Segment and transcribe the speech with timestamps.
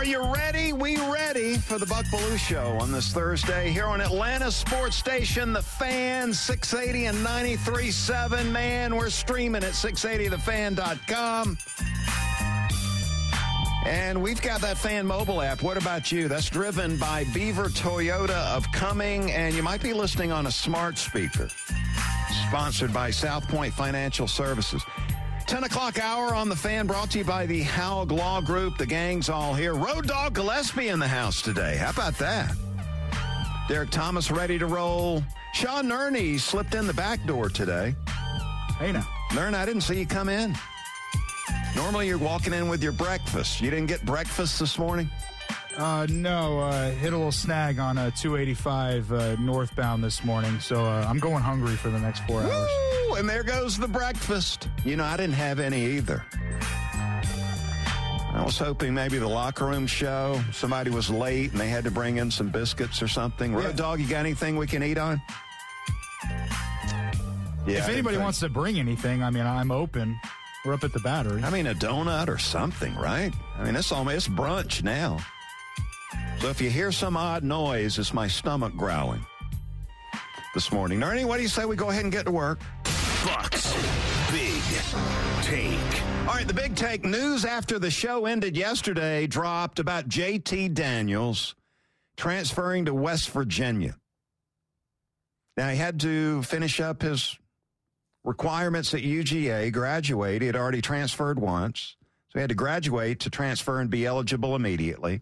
[0.00, 0.72] Are you ready?
[0.72, 5.52] We ready for the Buck Belue Show on this Thursday here on Atlanta Sports Station,
[5.52, 8.50] The Fan, 680 and 93.7.
[8.50, 11.58] Man, we're streaming at 680thefan.com.
[13.84, 15.60] And we've got that fan mobile app.
[15.62, 16.28] What about you?
[16.28, 20.96] That's driven by Beaver Toyota of Cumming, and you might be listening on a smart
[20.96, 21.50] speaker.
[22.48, 24.82] Sponsored by South Point Financial Services.
[25.50, 28.78] 10 o'clock hour on the fan brought to you by the Haug Law Group.
[28.78, 29.74] The gang's all here.
[29.74, 31.76] Road Dog Gillespie in the house today.
[31.76, 32.54] How about that?
[33.66, 35.24] Derek Thomas ready to roll.
[35.52, 37.96] Sean Nerney slipped in the back door today.
[38.78, 39.04] Hey now.
[39.34, 40.54] Nern, I didn't see you come in.
[41.74, 43.60] Normally you're walking in with your breakfast.
[43.60, 45.10] You didn't get breakfast this morning?
[45.76, 50.84] Uh, no, uh, hit a little snag on a 285 uh, northbound this morning, so
[50.84, 52.99] uh, I'm going hungry for the next four hours.
[53.10, 53.16] Woo!
[53.16, 54.68] And there goes the breakfast.
[54.84, 56.24] You know, I didn't have any either.
[58.32, 61.90] I was hoping maybe the locker room show, somebody was late and they had to
[61.90, 63.52] bring in some biscuits or something.
[63.54, 63.72] Road Yeah.
[63.72, 65.20] Dog, you got anything we can eat on?
[67.66, 70.18] Yeah, if anybody think- wants to bring anything, I mean, I'm open.
[70.64, 71.42] We're up at the battery.
[71.42, 73.32] I mean, a donut or something, right?
[73.58, 75.18] I mean, it's almost it's brunch now.
[76.38, 79.24] So if you hear some odd noise, it's my stomach growling
[80.54, 81.02] this morning.
[81.02, 82.60] Ernie, what do you say we go ahead and get to work?
[83.24, 83.74] Bucks.
[84.30, 84.62] Big
[85.42, 86.02] take.
[86.26, 91.54] All right, the big take news after the show ended yesterday dropped about JT Daniels
[92.16, 93.96] transferring to West Virginia.
[95.56, 97.38] Now, he had to finish up his
[98.24, 100.42] requirements at UGA, graduate.
[100.42, 101.96] He had already transferred once.
[102.28, 105.20] So he had to graduate to transfer and be eligible immediately.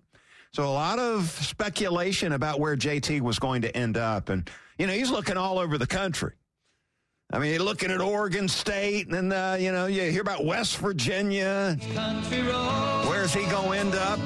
[0.52, 4.28] So a lot of speculation about where JT was going to end up.
[4.28, 4.48] And,
[4.78, 6.34] you know, he's looking all over the country.
[7.30, 10.46] I mean, you're looking at Oregon State, and then, uh, you know, you hear about
[10.46, 11.76] West Virginia.
[13.06, 14.18] Where's he going to end up?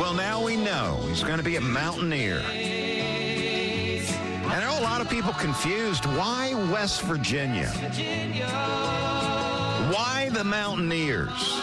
[0.00, 2.38] Well, now we know he's going to be a Mountaineer.
[4.44, 6.06] And I know a lot of people confused.
[6.06, 7.68] Why West Virginia?
[9.92, 11.60] Why the Mountaineers?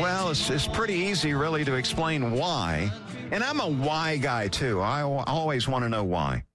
[0.00, 2.92] Well, it's, it's pretty easy, really, to explain why.
[3.32, 4.80] And I'm a why guy, too.
[4.80, 6.45] I always want to know why.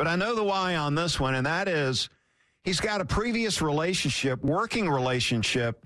[0.00, 2.08] But I know the why on this one, and that is
[2.64, 5.84] he's got a previous relationship, working relationship,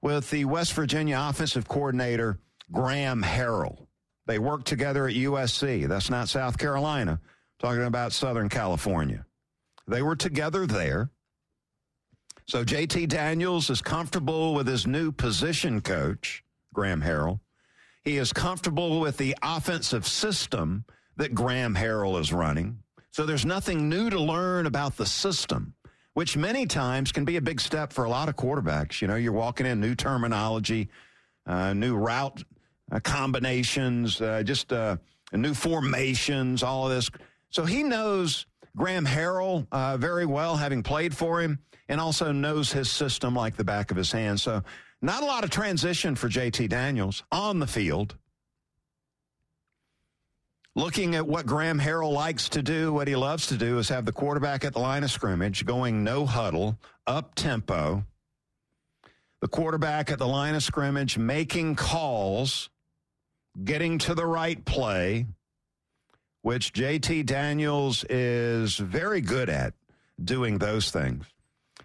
[0.00, 2.38] with the West Virginia offensive coordinator,
[2.70, 3.88] Graham Harrell.
[4.26, 5.88] They worked together at USC.
[5.88, 7.18] That's not South Carolina.
[7.58, 9.26] Talking about Southern California.
[9.88, 11.10] They were together there.
[12.46, 17.40] So JT Daniels is comfortable with his new position coach, Graham Harrell.
[18.04, 20.84] He is comfortable with the offensive system
[21.16, 22.84] that Graham Harrell is running.
[23.16, 25.72] So there's nothing new to learn about the system,
[26.12, 29.00] which many times can be a big step for a lot of quarterbacks.
[29.00, 30.90] You know, you're walking in new terminology,
[31.46, 32.44] uh, new route
[32.92, 34.98] uh, combinations, uh, just uh,
[35.32, 37.08] new formations, all of this.
[37.48, 38.44] So he knows
[38.76, 41.58] Graham Harrell uh, very well, having played for him,
[41.88, 44.40] and also knows his system like the back of his hand.
[44.40, 44.62] So
[45.00, 48.14] not a lot of transition for JT Daniels on the field.
[50.76, 54.04] Looking at what Graham Harrell likes to do, what he loves to do is have
[54.04, 58.04] the quarterback at the line of scrimmage, going no huddle, up tempo.
[59.40, 62.68] The quarterback at the line of scrimmage making calls,
[63.64, 65.24] getting to the right play,
[66.42, 69.72] which JT Daniels is very good at
[70.22, 71.24] doing those things.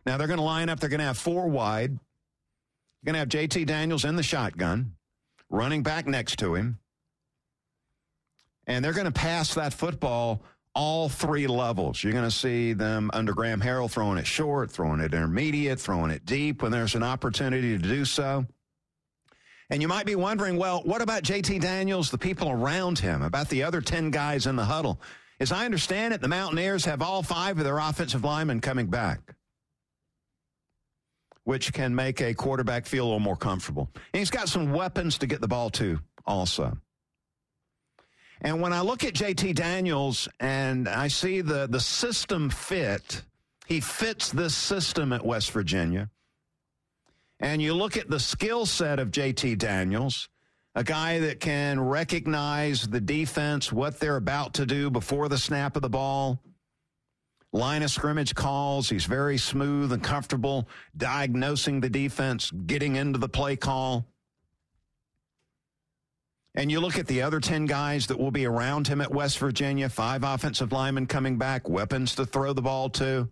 [0.05, 1.91] Now they're going to line up, they're going to have four wide.
[1.91, 4.95] You're going to have JT Daniels in the shotgun,
[5.49, 6.80] running back next to him.
[8.67, 10.43] And they're going to pass that football
[10.73, 12.03] all three levels.
[12.03, 16.11] You're going to see them under Graham Harrell throwing it short, throwing it intermediate, throwing
[16.11, 18.45] it deep when there's an opportunity to do so.
[19.69, 23.47] And you might be wondering, well, what about JT Daniels, the people around him, about
[23.49, 25.01] the other 10 guys in the huddle?
[25.39, 29.33] As I understand it, the Mountaineers have all five of their offensive linemen coming back,
[31.45, 33.89] which can make a quarterback feel a little more comfortable.
[33.95, 36.77] And he's got some weapons to get the ball to also.
[38.41, 43.21] And when I look at JT Daniels and I see the, the system fit,
[43.67, 46.09] he fits this system at West Virginia.
[47.39, 50.27] And you look at the skill set of JT Daniels,
[50.73, 55.75] a guy that can recognize the defense, what they're about to do before the snap
[55.75, 56.39] of the ball,
[57.53, 58.89] line of scrimmage calls.
[58.89, 60.67] He's very smooth and comfortable
[60.97, 64.05] diagnosing the defense, getting into the play call.
[66.53, 69.37] And you look at the other 10 guys that will be around him at West
[69.39, 73.29] Virginia, five offensive linemen coming back, weapons to throw the ball to.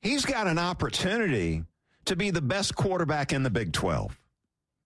[0.00, 1.64] He's got an opportunity
[2.06, 4.18] to be the best quarterback in the Big 12.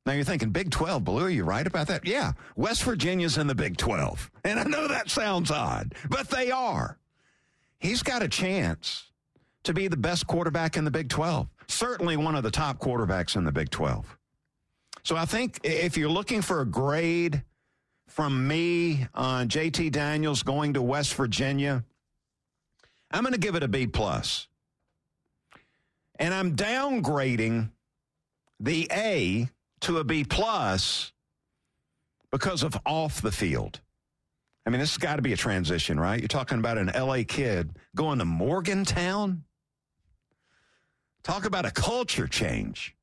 [0.06, 2.04] Now you're thinking, Big 12, Belue, are you right about that?
[2.04, 4.30] Yeah, West Virginia's in the Big 12.
[4.44, 6.98] And I know that sounds odd, but they are.
[7.78, 9.12] He's got a chance
[9.62, 11.48] to be the best quarterback in the Big 12.
[11.68, 14.18] Certainly one of the top quarterbacks in the Big 12.
[15.04, 17.42] So I think if you're looking for a grade
[18.08, 21.84] from me on JT Daniels going to West Virginia,
[23.10, 24.48] I'm going to give it a B plus.
[26.18, 27.70] And I'm downgrading
[28.58, 31.12] the A to a B plus
[32.30, 33.80] because of off the field.
[34.64, 36.18] I mean, this has got to be a transition, right?
[36.18, 39.44] You're talking about an LA kid going to Morgantown.
[41.22, 42.96] Talk about a culture change.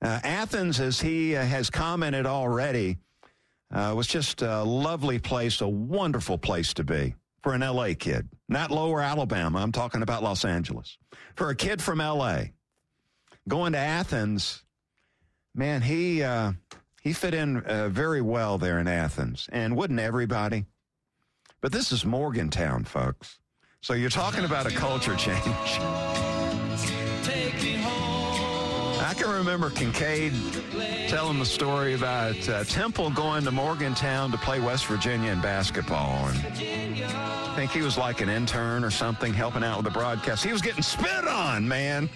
[0.00, 2.98] Uh, Athens, as he uh, has commented already,
[3.72, 8.28] uh, was just a lovely place, a wonderful place to be for an LA kid.
[8.48, 10.96] Not lower Alabama, I'm talking about Los Angeles.
[11.34, 12.44] For a kid from LA
[13.48, 14.62] going to Athens,
[15.54, 16.52] man, he uh,
[17.02, 20.66] he fit in uh, very well there in Athens, and wouldn't everybody?
[21.60, 23.38] But this is Morgantown, folks.
[23.80, 25.78] So you're talking about a culture change.
[29.00, 30.32] I can remember Kincaid
[31.08, 36.28] telling the story about uh, Temple going to Morgantown to play West Virginia in basketball.
[36.28, 36.38] And
[37.04, 40.44] I think he was like an intern or something helping out with the broadcast.
[40.44, 42.10] He was getting spit on, man,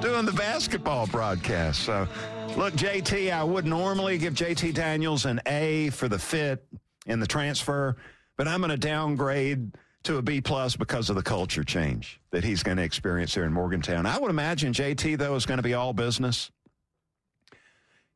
[0.00, 1.84] doing the basketball broadcast.
[1.84, 2.08] So,
[2.56, 6.66] look, JT, I would normally give JT Daniels an A for the fit
[7.06, 7.96] in the transfer,
[8.36, 9.72] but I'm going to downgrade
[10.04, 13.44] to a B plus because of the culture change that he's going to experience here
[13.44, 14.06] in Morgantown.
[14.06, 16.50] I would imagine JT though is going to be all business.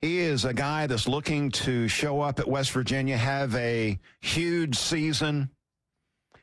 [0.01, 4.77] He is a guy that's looking to show up at West Virginia, have a huge
[4.77, 5.51] season,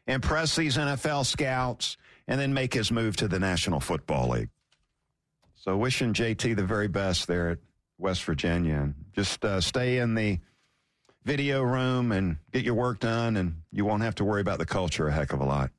[0.07, 1.97] impress these NFL scouts,
[2.27, 4.49] and then make his move to the National Football League.
[5.55, 7.57] So wishing JT the very best there at
[7.97, 10.39] West Virginia and just uh, stay in the
[11.29, 14.65] video room and get your work done, and you won't have to worry about the
[14.65, 15.69] culture a heck of a lot.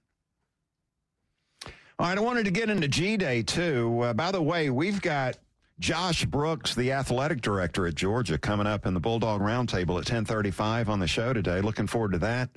[1.99, 4.01] All right, I wanted to get into G Day too.
[4.01, 5.39] Uh, by the way, we've got
[5.81, 10.89] Josh Brooks, the athletic director at Georgia, coming up in the Bulldog Roundtable at 10:35
[10.89, 11.61] on the show today.
[11.61, 12.51] Looking forward to that.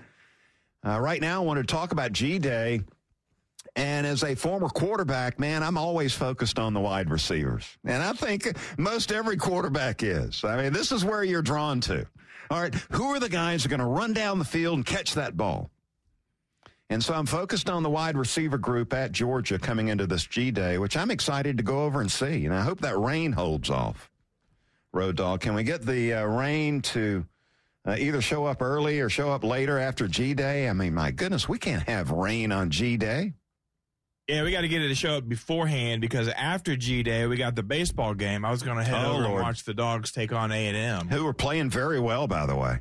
[0.86, 2.82] Uh, right now, I want to talk about G Day.
[3.76, 7.66] And as a former quarterback, man, I'm always focused on the wide receivers.
[7.84, 10.44] And I think most every quarterback is.
[10.44, 12.06] I mean, this is where you're drawn to.
[12.52, 14.86] All right, who are the guys that are going to run down the field and
[14.86, 15.72] catch that ball?
[16.90, 20.52] And so I'm focused on the wide receiver group at Georgia coming into this G
[20.52, 22.46] Day, which I'm excited to go over and see.
[22.46, 24.12] And I hope that rain holds off.
[24.92, 27.26] Road Dog, can we get the uh, rain to
[27.88, 30.70] uh, either show up early or show up later after G Day?
[30.70, 33.34] I mean, my goodness, we can't have rain on G Day.
[34.28, 37.36] Yeah, we got to get it to show up beforehand because after G Day we
[37.36, 38.46] got the baseball game.
[38.46, 39.34] I was going to head oh, over Lord.
[39.34, 42.46] and watch the dogs take on A and M, who were playing very well, by
[42.46, 42.80] the way.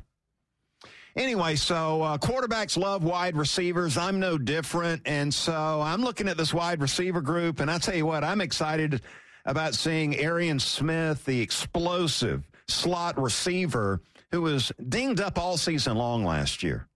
[1.15, 3.97] Anyway, so uh, quarterbacks love wide receivers.
[3.97, 7.95] I'm no different, and so I'm looking at this wide receiver group, and I tell
[7.95, 9.01] you what, I'm excited
[9.45, 16.23] about seeing Arian Smith, the explosive slot receiver who was dinged up all season long
[16.23, 16.87] last year.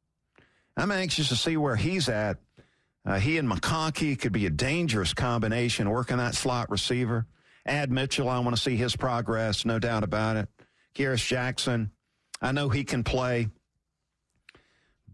[0.77, 2.37] I'm anxious to see where he's at
[3.07, 7.25] uh, he and McConkey could be a dangerous combination working that slot receiver.
[7.65, 10.49] Ad Mitchell, I want to see his progress, no doubt about it.
[10.93, 11.91] Kearis Jackson,
[12.41, 13.47] I know he can play,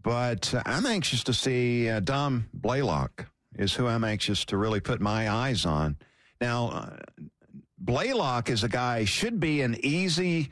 [0.02, 4.80] but uh, I'm anxious to see uh, Dom Blaylock is who I'm anxious to really
[4.80, 5.96] put my eyes on.
[6.40, 6.96] Now, uh,
[7.78, 10.50] Blaylock is a guy should be an easy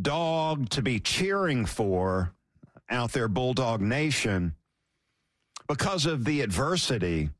[0.00, 2.34] dog to be cheering for
[2.88, 4.54] out there, Bulldog Nation,
[5.68, 7.30] because of the adversity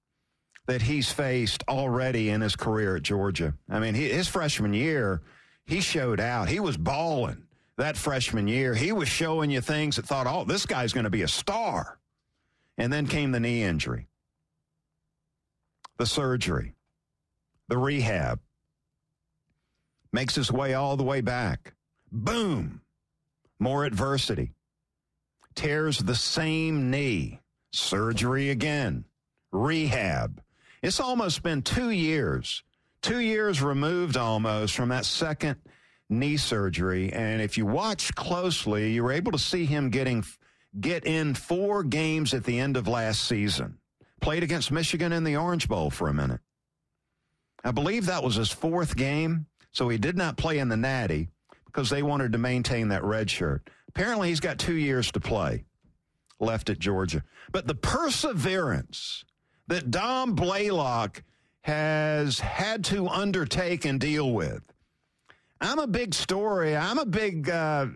[0.66, 3.54] that he's faced already in his career at Georgia.
[3.70, 5.22] I mean, he, his freshman year,
[5.66, 6.48] he showed out.
[6.48, 7.44] He was balling
[7.78, 8.74] that freshman year.
[8.74, 11.98] He was showing you things that thought, oh, this guy's going to be a star.
[12.76, 14.06] And then came the knee injury,
[15.96, 16.74] the surgery,
[17.68, 18.40] the rehab.
[20.12, 21.74] Makes his way all the way back.
[22.12, 22.80] Boom.
[23.58, 24.52] More adversity.
[25.54, 27.40] Tears the same knee.
[27.72, 29.04] Surgery again.
[29.52, 30.42] Rehab.
[30.82, 32.62] It's almost been two years,
[33.02, 35.56] two years removed almost from that second
[36.08, 37.12] knee surgery.
[37.12, 40.24] And if you watch closely, you were able to see him getting
[40.78, 43.78] get in four games at the end of last season.
[44.20, 46.40] Played against Michigan in the Orange Bowl for a minute.
[47.64, 51.28] I believe that was his fourth game, so he did not play in the Natty
[51.66, 53.68] because they wanted to maintain that red shirt.
[53.88, 55.64] Apparently, he's got two years to play
[56.40, 57.22] left at Georgia.
[57.52, 59.24] But the perseverance
[59.66, 61.22] that Dom Blaylock
[61.62, 64.72] has had to undertake and deal with.
[65.60, 66.76] I'm a big story.
[66.76, 67.50] I'm a big.
[67.50, 67.86] Uh,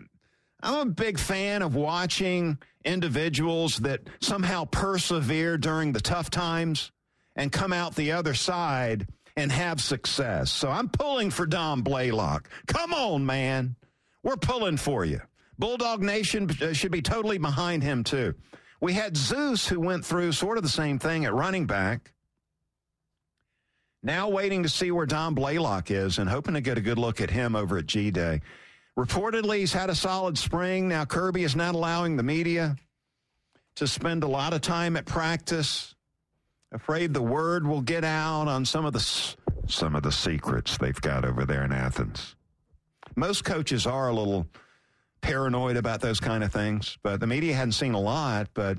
[0.61, 6.91] I'm a big fan of watching individuals that somehow persevere during the tough times
[7.35, 10.51] and come out the other side and have success.
[10.51, 12.49] So I'm pulling for Dom Blaylock.
[12.67, 13.75] Come on, man.
[14.23, 15.19] We're pulling for you.
[15.59, 18.33] Bulldog Nation uh, should be totally behind him, too.
[18.81, 22.13] We had Zeus, who went through sort of the same thing at running back.
[24.01, 27.21] Now waiting to see where Dom Blaylock is and hoping to get a good look
[27.21, 28.41] at him over at G Day.
[28.97, 30.89] Reportedly, he's had a solid spring.
[30.89, 32.75] Now, Kirby is not allowing the media
[33.75, 35.95] to spend a lot of time at practice.
[36.73, 39.35] Afraid the word will get out on some of the
[39.67, 42.35] some of the secrets they've got over there in Athens.
[43.15, 44.45] Most coaches are a little
[45.23, 46.97] paranoid about those kind of things.
[47.01, 48.49] But the media hadn't seen a lot.
[48.53, 48.77] But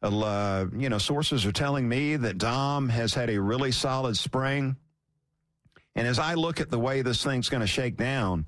[0.00, 4.76] uh, you know, sources are telling me that Dom has had a really solid spring.
[5.96, 8.46] And as I look at the way this thing's going to shake down,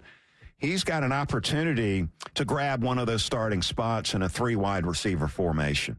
[0.58, 4.84] he's got an opportunity to grab one of those starting spots in a three wide
[4.84, 5.98] receiver formation,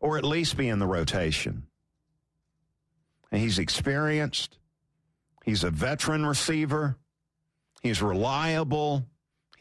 [0.00, 1.66] or at least be in the rotation.
[3.30, 4.58] And he's experienced.
[5.44, 6.98] He's a veteran receiver.
[7.82, 9.06] He's reliable.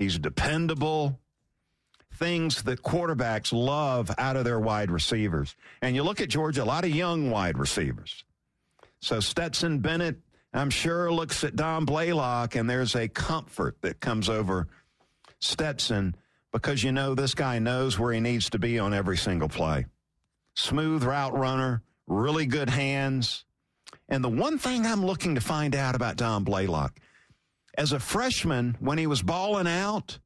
[0.01, 1.19] He's dependable.
[2.15, 5.55] Things that quarterbacks love out of their wide receivers.
[5.79, 8.23] And you look at Georgia, a lot of young wide receivers.
[8.99, 10.15] So Stetson Bennett,
[10.55, 14.69] I'm sure, looks at Dom Blaylock, and there's a comfort that comes over
[15.37, 16.15] Stetson
[16.51, 19.85] because you know this guy knows where he needs to be on every single play.
[20.55, 23.45] Smooth route runner, really good hands.
[24.09, 26.99] And the one thing I'm looking to find out about Dom Blaylock
[27.81, 30.19] as a freshman, when he was balling out,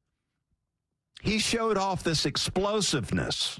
[1.22, 3.58] he showed off this explosiveness.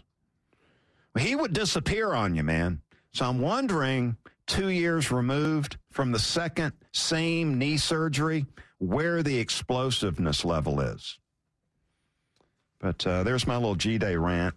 [1.18, 2.82] He would disappear on you, man.
[3.14, 8.44] So I'm wondering, two years removed from the second same knee surgery,
[8.76, 11.18] where the explosiveness level is.
[12.78, 14.54] But uh, there's my little G Day rant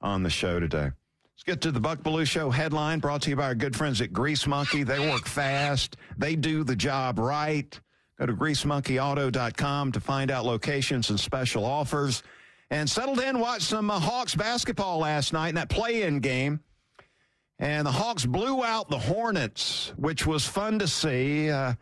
[0.00, 0.90] on the show today.
[1.36, 4.00] Let's get to the Buck Belue Show headline brought to you by our good friends
[4.00, 4.82] at Grease Monkey.
[4.82, 7.80] They work fast, they do the job right.
[8.18, 12.22] Go to greasemonkeyauto.com to find out locations and special offers.
[12.70, 16.60] And settled in, watched some uh, Hawks basketball last night in that play in game.
[17.58, 21.48] And the Hawks blew out the Hornets, which was fun to see.
[21.48, 21.74] Uh,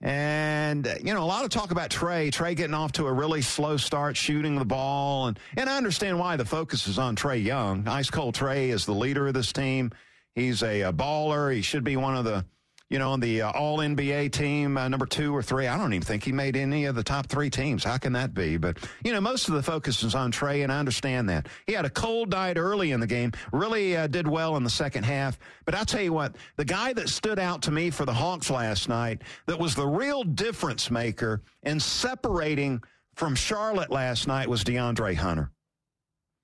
[0.00, 2.30] and, you know, a lot of talk about Trae.
[2.30, 5.26] Trae getting off to a really slow start, shooting the ball.
[5.26, 7.86] And, and I understand why the focus is on Trae Young.
[7.86, 9.90] Ice Cold Trae is the leader of this team.
[10.34, 11.54] He's a, a baller.
[11.54, 12.46] He should be one of the
[12.90, 15.68] you know, on the uh, All NBA team, uh, number two or three.
[15.68, 17.84] I don't even think he made any of the top three teams.
[17.84, 18.56] How can that be?
[18.56, 21.48] But, you know, most of the focus is on Trae, and I understand that.
[21.68, 24.70] He had a cold night early in the game, really uh, did well in the
[24.70, 25.38] second half.
[25.64, 28.50] But I'll tell you what, the guy that stood out to me for the Hawks
[28.50, 32.82] last night that was the real difference maker in separating
[33.14, 35.52] from Charlotte last night was DeAndre Hunter.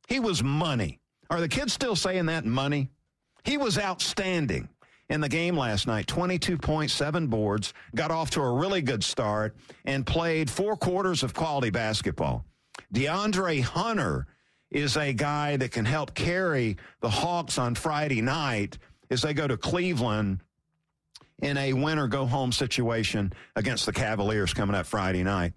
[0.07, 1.01] He was money.
[1.29, 2.91] Are the kids still saying that money?
[3.43, 4.69] He was outstanding
[5.09, 10.07] in the game last night 22.7 boards, got off to a really good start, and
[10.07, 12.45] played four quarters of quality basketball.
[12.93, 14.27] DeAndre Hunter
[14.71, 18.79] is a guy that can help carry the Hawks on Friday night
[19.11, 20.41] as they go to Cleveland
[21.41, 25.53] in a win or go home situation against the Cavaliers coming up Friday night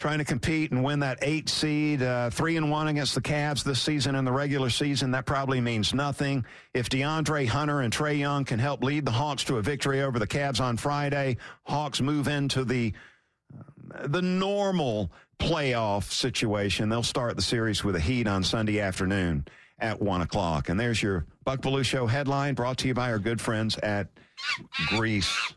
[0.00, 3.62] trying to compete and win that eight seed, uh, three and one against the Cavs
[3.62, 5.10] this season in the regular season.
[5.10, 6.44] That probably means nothing.
[6.72, 10.18] If DeAndre Hunter and Trae Young can help lead the Hawks to a victory over
[10.18, 12.92] the Cavs on Friday, Hawks move into the
[14.06, 16.88] the normal playoff situation.
[16.88, 19.46] They'll start the series with a Heat on Sunday afternoon
[19.80, 20.68] at 1 o'clock.
[20.68, 24.08] And there's your Buck Belue Show headline brought to you by our good friends at
[24.88, 25.54] Grease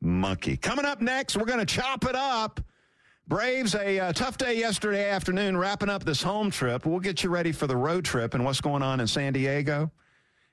[0.00, 0.56] Monkey.
[0.56, 2.60] Coming up next, we're going to chop it up.
[3.28, 6.84] Braves, a uh, tough day yesterday afternoon, wrapping up this home trip.
[6.84, 9.92] We'll get you ready for the road trip and what's going on in San Diego.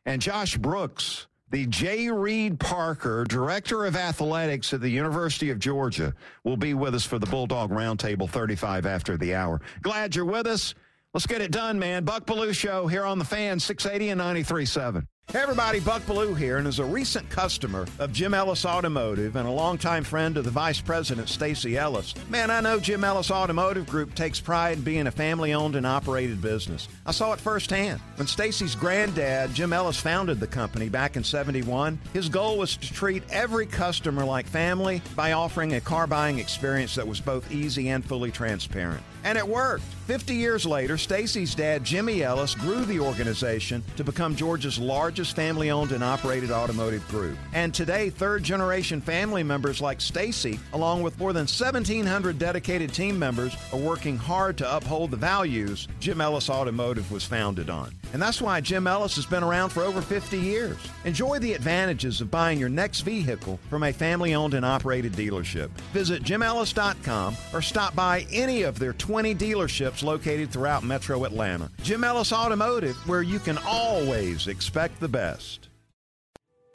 [0.05, 2.09] And Josh Brooks, the J.
[2.09, 7.17] Reid Parker, Director of Athletics at the University of Georgia, will be with us for
[7.17, 9.61] the Bulldog Roundtable 35 after the hour.
[9.81, 10.75] Glad you're with us.
[11.13, 12.03] Let's get it done, man.
[12.03, 15.07] Buck Belue Show here on the fan, 680 and 93.7.
[15.31, 19.47] Hey everybody, Buck Belue here, and as a recent customer of Jim Ellis Automotive and
[19.47, 23.85] a longtime friend of the Vice President, Stacy Ellis, man, I know Jim Ellis Automotive
[23.85, 26.87] Group takes pride in being a family-owned and operated business.
[27.05, 28.01] I saw it firsthand.
[28.15, 32.91] When Stacy's granddad, Jim Ellis, founded the company back in 71, his goal was to
[32.91, 37.89] treat every customer like family by offering a car buying experience that was both easy
[37.89, 39.03] and fully transparent.
[39.23, 39.83] And it worked.
[40.07, 45.71] 50 years later, Stacy's dad, Jimmy Ellis, grew the organization to become Georgia's largest family
[45.71, 47.37] owned and operated automotive group.
[47.53, 53.19] And today, third generation family members like Stacy, along with more than 1,700 dedicated team
[53.19, 57.98] members, are working hard to uphold the values Jim Ellis Automotive was founded on.
[58.11, 60.77] And that's why Jim Ellis has been around for over 50 years.
[61.05, 65.69] Enjoy the advantages of buying your next vehicle from a family owned and operated dealership.
[65.93, 71.69] Visit jimellis.com or stop by any of their 20 dealerships located throughout metro Atlanta.
[71.83, 75.69] Jim Ellis Automotive, where you can always expect the best.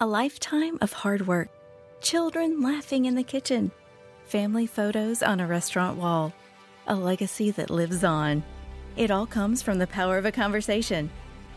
[0.00, 1.49] A lifetime of hard work,
[2.00, 3.73] children laughing in the kitchen,
[4.26, 6.33] family photos on a restaurant wall,
[6.87, 8.45] a legacy that lives on.
[8.97, 11.11] It all comes from the power of a conversation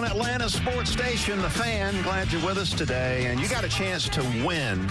[0.00, 2.02] On Atlanta Sports Station, The Fan.
[2.02, 3.26] Glad you're with us today.
[3.26, 4.88] And you got a chance to win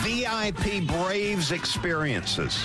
[0.00, 2.64] VIP Braves experiences.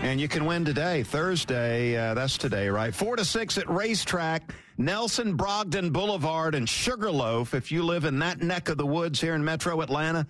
[0.00, 1.96] And you can win today, Thursday.
[1.96, 2.92] Uh, that's today, right?
[2.92, 7.54] Four to six at RaceTrac, Nelson Brogdon Boulevard, and Sugarloaf.
[7.54, 10.26] If you live in that neck of the woods here in Metro Atlanta,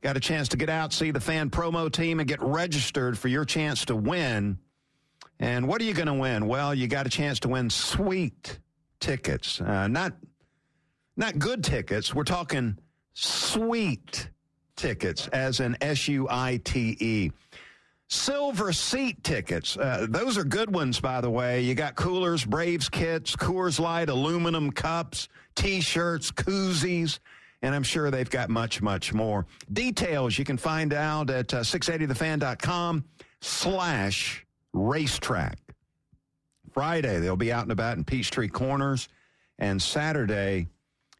[0.00, 3.28] got a chance to get out, see the fan promo team, and get registered for
[3.28, 4.56] your chance to win.
[5.42, 6.46] And what are you going to win?
[6.46, 8.60] Well, you got a chance to win sweet
[9.00, 10.12] tickets, uh, not
[11.16, 12.14] not good tickets.
[12.14, 12.78] We're talking
[13.12, 14.30] sweet
[14.76, 17.32] tickets, as in S U I T E.
[18.06, 19.76] Silver seat tickets.
[19.76, 21.62] Uh, those are good ones, by the way.
[21.62, 27.18] You got coolers, Braves kits, Coors Light, aluminum cups, T-shirts, koozies,
[27.62, 29.46] and I'm sure they've got much, much more.
[29.72, 33.04] Details you can find out at uh, 680thefan.com
[33.40, 35.58] slash racetrack.
[36.72, 39.08] Friday, they'll be out and about in Peachtree Corners,
[39.58, 40.66] and Saturday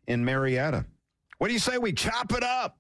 [0.06, 0.84] in Marietta.
[1.38, 2.78] What do you say we chop it up?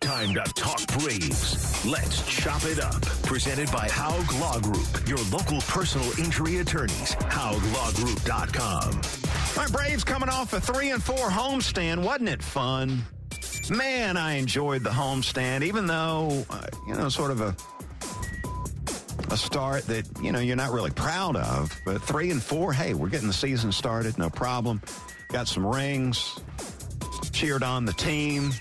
[0.00, 1.84] Time to talk Braves.
[1.84, 3.02] Let's chop it up.
[3.24, 7.16] Presented by Haug Law Group, your local personal injury attorneys.
[7.16, 9.00] HaugLawGroup.com.
[9.56, 12.04] My Braves coming off a three and four homestand.
[12.04, 13.02] Wasn't it fun?
[13.68, 17.56] Man, I enjoyed the homestand, even though, uh, you know, sort of a
[19.30, 21.76] a start that, you know, you're not really proud of.
[21.84, 24.80] But three and four, hey, we're getting the season started, no problem.
[25.28, 26.38] Got some rings,
[27.32, 28.52] cheered on the team,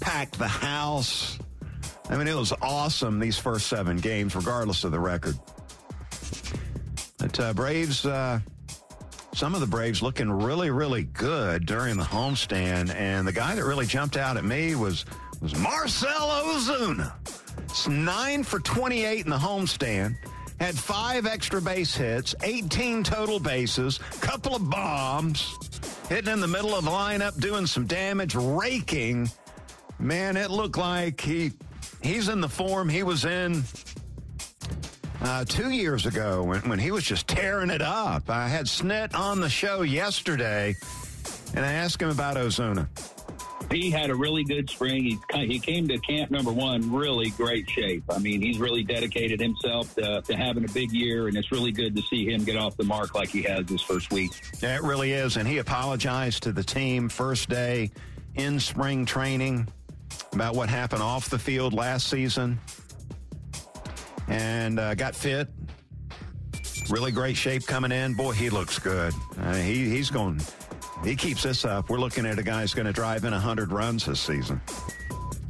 [0.00, 1.38] packed the house.
[2.08, 5.38] I mean, it was awesome these first seven games, regardless of the record.
[7.18, 8.40] But uh, Braves, uh,
[9.34, 13.64] some of the Braves looking really, really good during the homestand, and the guy that
[13.64, 15.04] really jumped out at me was
[15.40, 17.12] was Marcell Ozuna.
[17.88, 20.16] Nine for 28 in the homestand.
[20.58, 25.56] Had five extra base hits, 18 total bases, couple of bombs,
[26.08, 29.30] hitting in the middle of the lineup, doing some damage, raking.
[29.98, 31.52] Man, it looked like he
[32.02, 33.62] he's in the form he was in
[35.22, 38.28] uh, two years ago when, when he was just tearing it up.
[38.28, 40.74] I had Snit on the show yesterday,
[41.54, 42.88] and I asked him about Ozuna.
[43.70, 45.04] He had a really good spring.
[45.04, 48.02] He he came to camp number one really great shape.
[48.10, 51.70] I mean, he's really dedicated himself to, to having a big year, and it's really
[51.70, 54.32] good to see him get off the mark like he has this first week.
[54.60, 55.36] Yeah, it really is.
[55.36, 57.90] And he apologized to the team first day
[58.34, 59.68] in spring training
[60.32, 62.58] about what happened off the field last season
[64.28, 65.48] and uh, got fit.
[66.88, 68.14] Really great shape coming in.
[68.14, 69.14] Boy, he looks good.
[69.38, 70.40] Uh, he, he's going,
[71.04, 71.88] he keeps this up.
[71.88, 74.60] We're looking at a guy who's going to drive in 100 runs this season.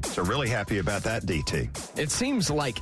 [0.04, 1.98] So really happy about that, DT.
[1.98, 2.78] It seems like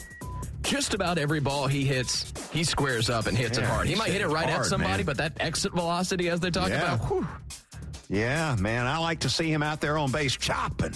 [0.62, 3.87] just about every ball he hits, he squares up and hits Yeah, it hard.
[3.87, 5.07] He might hit it right hard, at somebody, man.
[5.07, 6.94] but that exit velocity, as they talk Yeah.
[6.94, 7.26] about, whew,
[8.09, 10.94] Yeah, man, I like to see him out there on base chopping.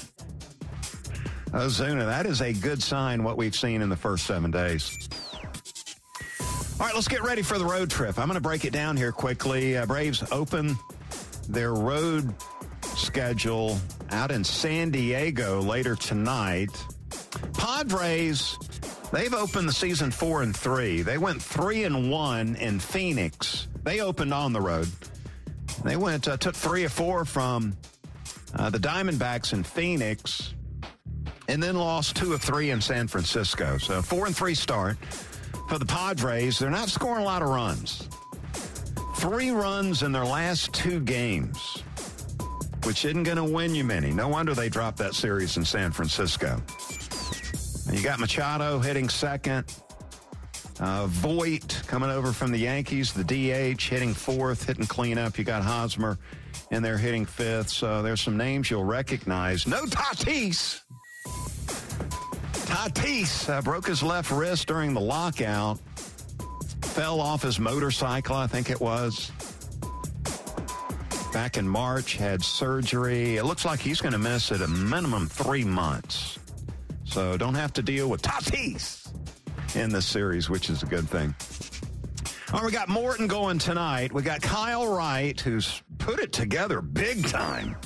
[1.51, 5.09] Ozuna, that is a good sign what we've seen in the first seven days.
[6.81, 8.19] All right, let's get ready for the road trip.
[8.19, 9.77] I'm going to break it down here quickly.
[9.77, 10.77] Uh, Braves open
[11.49, 12.35] their road
[12.83, 13.79] schedule
[14.11, 16.71] out in San Diego later tonight.
[17.55, 18.59] Padres,
[19.13, 21.03] they've opened the season four and three.
[21.03, 23.69] They went three and one in Phoenix.
[23.83, 24.89] They opened on the road.
[25.85, 27.77] They went uh, took three or four from
[28.55, 30.55] uh, the Diamondbacks in Phoenix,
[31.49, 33.79] and then lost two of three in San Francisco.
[33.79, 34.97] So four and three start
[35.69, 36.59] for the Padres.
[36.59, 38.09] They're not scoring a lot of runs.
[39.23, 41.85] Three runs in their last two games,
[42.83, 44.11] which isn't going to win you many.
[44.11, 46.61] No wonder they dropped that series in San Francisco.
[47.93, 49.73] You got Machado hitting second.
[50.81, 55.39] Uh, Voit coming over from the Yankees, the DH hitting fourth, hitting cleanup.
[55.39, 56.19] You got Hosmer
[56.73, 57.69] in there hitting fifth.
[57.69, 59.69] So there's some names you'll recognize.
[59.69, 60.81] No Tatis.
[62.67, 65.79] Tatis uh, broke his left wrist during the lockout.
[66.93, 69.33] Fell off his motorcycle, I think it was.
[71.33, 73.39] Back in March, had surgery.
[73.39, 76.39] It looks like he's going to miss at a minimum three months.
[77.05, 79.11] So don't have to deal with Tatis
[79.75, 81.35] in this series, which is a good thing.
[82.53, 84.13] All right, we got Morton going tonight.
[84.13, 87.77] We got Kyle Wright, who's put it together big time.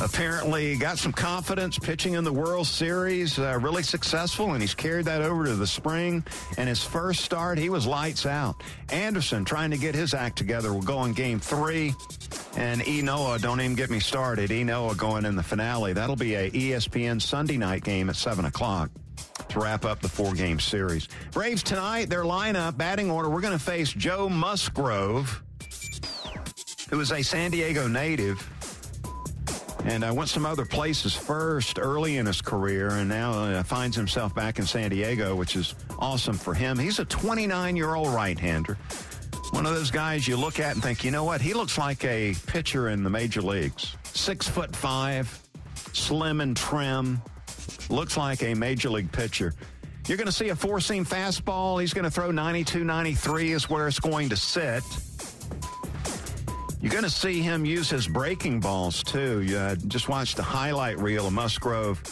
[0.00, 5.04] Apparently, got some confidence pitching in the World Series, uh, really successful, and he's carried
[5.04, 6.24] that over to the spring.
[6.56, 8.56] And his first start, he was lights out.
[8.90, 11.94] Anderson trying to get his act together will go in game three.
[12.56, 14.50] And Ynoa, don't even get me started.
[14.50, 15.92] Ynoa going in the finale.
[15.92, 18.90] That'll be a ESPN Sunday night game at 7 o'clock
[19.48, 21.08] to wrap up the four game series.
[21.30, 25.42] Braves tonight, their lineup, batting order, we're going to face Joe Musgrove,
[26.90, 28.46] who is a San Diego native
[29.84, 33.96] and uh, went some other places first early in his career and now uh, finds
[33.96, 36.78] himself back in San Diego, which is awesome for him.
[36.78, 38.76] He's a 29 year old right hander.
[39.50, 41.40] One of those guys you look at and think, you know what?
[41.40, 43.96] He looks like a pitcher in the major leagues.
[44.04, 45.42] Six foot five,
[45.92, 47.20] slim and trim,
[47.90, 49.52] looks like a major league pitcher.
[50.08, 51.80] You're going to see a four seam fastball.
[51.80, 54.82] He's going to throw 92, 93 is where it's going to sit.
[56.82, 59.40] You're going to see him use his breaking balls too.
[59.42, 62.02] You uh, just watched the highlight reel of Musgrove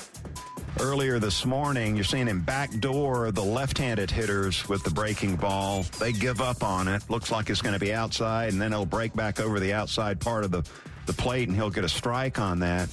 [0.78, 1.96] earlier this morning.
[1.96, 5.82] You're seeing him backdoor the left-handed hitters with the breaking ball.
[5.98, 7.02] They give up on it.
[7.10, 10.20] Looks like it's going to be outside, and then it'll break back over the outside
[10.20, 10.62] part of the,
[11.06, 12.88] the plate, and he'll get a strike on that.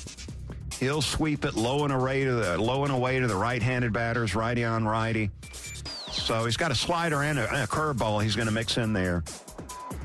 [0.79, 4.33] He'll sweep it low and away to the low and away to the right-handed batters,
[4.33, 5.29] righty on righty.
[6.11, 8.23] So he's got a slider and a, a curveball.
[8.23, 9.23] He's going to mix in there.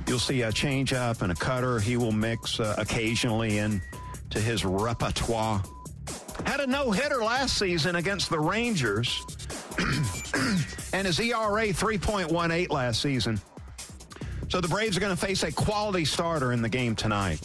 [0.06, 1.78] You'll see a changeup and a cutter.
[1.78, 3.80] He will mix uh, occasionally in
[4.30, 5.62] to his repertoire.
[6.44, 9.24] Had a no hitter last season against the Rangers,
[10.92, 13.40] and his ERA 3.18 last season.
[14.48, 17.40] So the Braves are going to face a quality starter in the game tonight.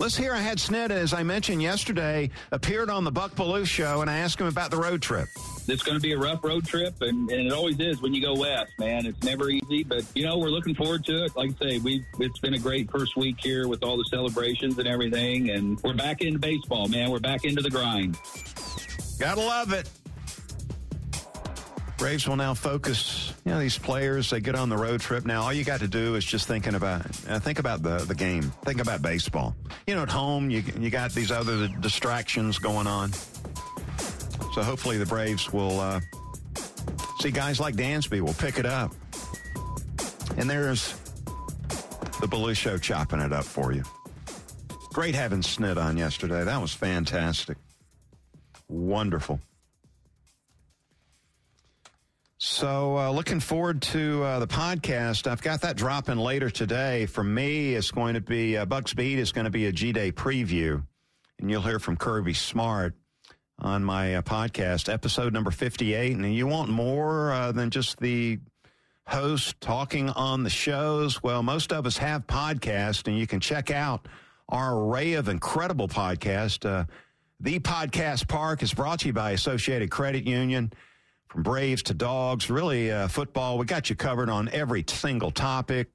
[0.00, 0.32] Let's hear.
[0.32, 4.18] I had Snit, as I mentioned yesterday, appeared on the Buck Belue show, and I
[4.18, 5.28] asked him about the road trip.
[5.68, 8.22] It's going to be a rough road trip, and, and it always is when you
[8.22, 9.04] go west, man.
[9.04, 11.36] It's never easy, but you know we're looking forward to it.
[11.36, 14.78] Like I say, we it's been a great first week here with all the celebrations
[14.78, 17.10] and everything, and we're back into baseball, man.
[17.10, 18.18] We're back into the grind.
[19.18, 19.90] Gotta love it.
[21.98, 23.34] Braves will now focus.
[23.44, 25.42] You know, these players they get on the road trip now.
[25.42, 28.42] All you got to do is just thinking about uh, think about the the game.
[28.64, 29.56] Think about baseball.
[29.86, 33.10] You know, at home you you got these other distractions going on.
[34.58, 36.00] So hopefully the Braves will uh,
[37.20, 38.92] see guys like Dansby will pick it up.
[40.36, 40.94] And there's
[42.20, 43.84] the Belue Show chopping it up for you.
[44.92, 46.42] Great having Snit on yesterday.
[46.42, 47.56] That was fantastic.
[48.68, 49.38] Wonderful.
[52.38, 55.28] So, uh, looking forward to uh, the podcast.
[55.28, 57.06] I've got that dropping later today.
[57.06, 59.92] For me, it's going to be uh, Bucks Beat is going to be a G
[59.92, 60.82] Day preview,
[61.38, 62.96] and you'll hear from Kirby Smart
[63.58, 66.16] on my uh, podcast, episode number 58.
[66.16, 68.38] And you want more uh, than just the
[69.06, 71.22] host talking on the shows?
[71.22, 74.06] Well, most of us have podcasts, and you can check out
[74.48, 76.64] our array of incredible podcasts.
[76.64, 76.84] Uh,
[77.40, 80.72] the Podcast Park is brought to you by Associated Credit Union.
[81.28, 83.58] from Braves to dogs, really uh, football.
[83.58, 85.88] We got you covered on every single topic.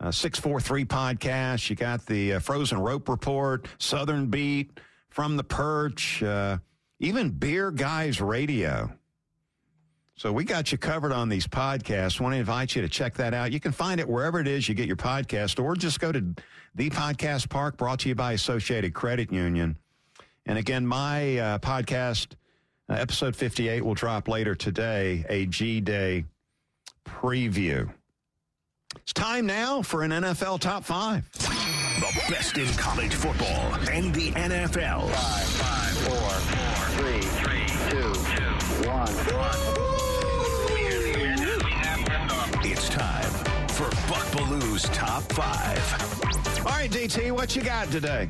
[0.00, 1.68] Uh, 643 podcast.
[1.70, 6.56] You got the uh, Frozen Rope Report, Southern Beat, From the Perch, uh,
[7.02, 8.92] even Beer Guys Radio.
[10.14, 12.20] So we got you covered on these podcasts.
[12.20, 13.50] Want to invite you to check that out.
[13.50, 16.34] You can find it wherever it is you get your podcast, or just go to
[16.76, 19.76] the Podcast Park, brought to you by Associated Credit Union.
[20.46, 22.34] And again, my uh, podcast,
[22.88, 26.24] uh, episode 58, will drop later today, a G Day
[27.04, 27.92] preview.
[28.96, 31.28] It's time now for an NFL top five.
[31.32, 35.10] The best in college football and the NFL.
[35.10, 36.71] Five, five, four,
[39.02, 39.14] one.
[42.64, 43.30] It's time
[43.68, 46.58] for Buck Belue's top five.
[46.60, 48.28] All right, DT, what you got today?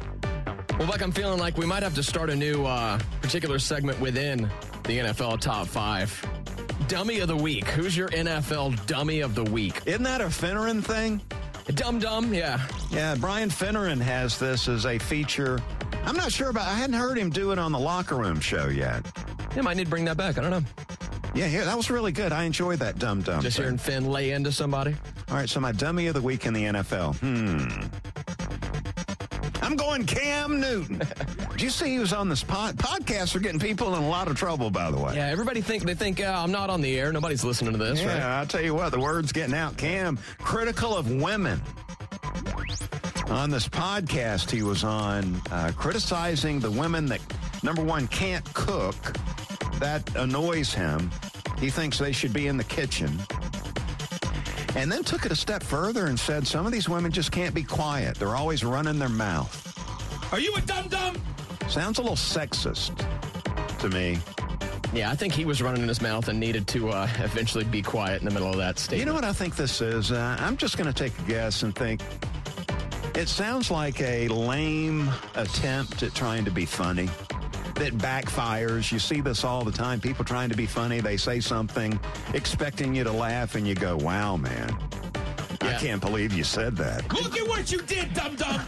[0.79, 4.01] Well, Buck, I'm feeling like we might have to start a new uh, particular segment
[4.01, 4.49] within
[4.85, 6.25] the NFL top five.
[6.89, 7.67] Dummy of the week.
[7.69, 9.83] Who's your NFL dummy of the week?
[9.87, 11.21] Isn't that a Finneran thing?
[11.75, 12.67] Dum Dum, yeah.
[12.91, 15.61] Yeah, Brian Finneran has this as a feature.
[16.05, 16.67] I'm not sure about.
[16.69, 19.05] I hadn't heard him do it on the locker room show yet.
[19.55, 20.39] Yeah, might need to bring that back.
[20.39, 20.63] I don't know.
[21.35, 22.33] Yeah, yeah, that was really good.
[22.33, 23.41] I enjoyed that dumb dumb.
[23.43, 23.65] Just thing.
[23.65, 24.95] hearing Finn lay into somebody.
[25.31, 27.17] All right, so my dummy of the week in the NFL.
[27.17, 27.87] Hmm.
[29.63, 30.99] I'm going Cam Newton.
[31.53, 32.77] Did you see he was on this pod?
[32.77, 35.15] Podcasts are getting people in a lot of trouble, by the way.
[35.15, 37.13] Yeah, everybody think they think uh, I'm not on the air.
[37.13, 38.23] Nobody's listening to this, Yeah, right?
[38.23, 39.77] I'll tell you what, the word's getting out.
[39.77, 41.63] Cam, critical of women.
[43.33, 47.21] On this podcast he was on, uh, criticizing the women that,
[47.63, 48.95] number one, can't cook.
[49.81, 51.11] That annoys him.
[51.59, 53.19] He thinks they should be in the kitchen.
[54.77, 57.55] And then took it a step further and said some of these women just can't
[57.55, 58.19] be quiet.
[58.19, 60.33] They're always running their mouth.
[60.33, 61.17] Are you a dum dum?
[61.69, 62.95] Sounds a little sexist
[63.79, 64.19] to me.
[64.93, 67.81] Yeah, I think he was running in his mouth and needed to uh, eventually be
[67.81, 69.01] quiet in the middle of that statement.
[69.01, 70.13] You know what I think this is?
[70.13, 72.03] Uh, I'm just going to take a guess and think
[73.15, 77.09] it sounds like a lame attempt at trying to be funny
[77.75, 78.93] that backfires.
[78.93, 80.01] You see this all the time.
[80.01, 81.99] People trying to be funny, they say something
[82.35, 84.77] expecting you to laugh, and you go, wow, man.
[85.61, 87.13] I can't believe you said that.
[87.13, 88.61] Look at what you did, dum dum.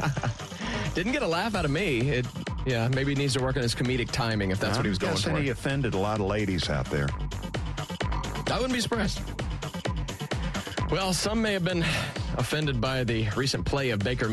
[0.95, 2.11] Didn't get a laugh out of me.
[2.11, 2.27] It,
[2.67, 4.91] yeah, maybe he needs to work on his comedic timing if that's I'm what he
[4.91, 5.37] was going for.
[5.39, 7.09] he offended a lot of ladies out there.
[8.51, 9.21] I wouldn't be surprised.
[10.91, 11.85] Well, some may have been
[12.39, 14.29] offended by the recent play of Baker,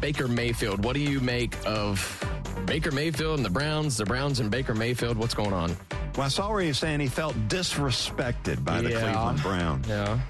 [0.00, 0.84] Baker Mayfield.
[0.84, 1.98] What do you make of
[2.66, 5.16] Baker Mayfield and the Browns, the Browns and Baker Mayfield?
[5.16, 5.76] What's going on?
[6.16, 9.00] Well, I saw where he was saying he felt disrespected by the Yeah.
[9.00, 9.88] Cleveland Browns.
[9.88, 10.20] Yeah.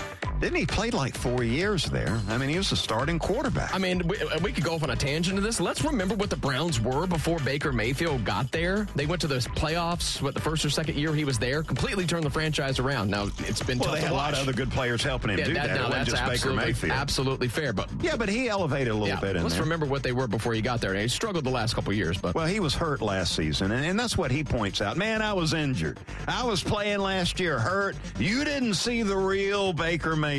[0.43, 2.21] Didn't he play like four years there?
[2.29, 3.73] I mean, he was a starting quarterback.
[3.73, 5.61] I mean, we, uh, we could go off on a tangent to this.
[5.61, 8.89] Let's remember what the Browns were before Baker Mayfield got there.
[8.97, 12.07] They went to those playoffs, what, the first or second year he was there, completely
[12.07, 13.09] turned the franchise around.
[13.09, 15.39] Now, it's been well, tough they had a lot of other good players helping him
[15.39, 15.77] yeah, do that, that.
[15.77, 16.93] no, that's just Baker absolutely, Mayfield.
[16.93, 17.73] absolutely fair.
[17.73, 19.63] But Yeah, but he elevated a little yeah, bit in let's there.
[19.63, 20.93] remember what they were before he got there.
[20.95, 23.97] He struggled the last couple years, but Well, he was hurt last season, and, and
[23.97, 24.97] that's what he points out.
[24.97, 26.01] Man, I was injured.
[26.27, 27.95] I was playing last year hurt.
[28.19, 30.32] You didn't see the real Baker Mayfield.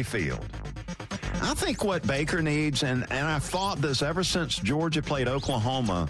[1.41, 6.08] I think what Baker needs, and, and I've thought this ever since Georgia played Oklahoma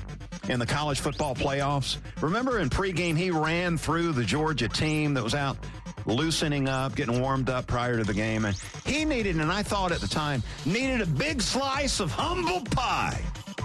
[0.48, 1.98] in the college football playoffs.
[2.22, 5.58] Remember in pregame, he ran through the Georgia team that was out
[6.06, 8.46] loosening up, getting warmed up prior to the game.
[8.46, 12.62] And he needed, and I thought at the time, needed a big slice of humble
[12.72, 13.22] pie.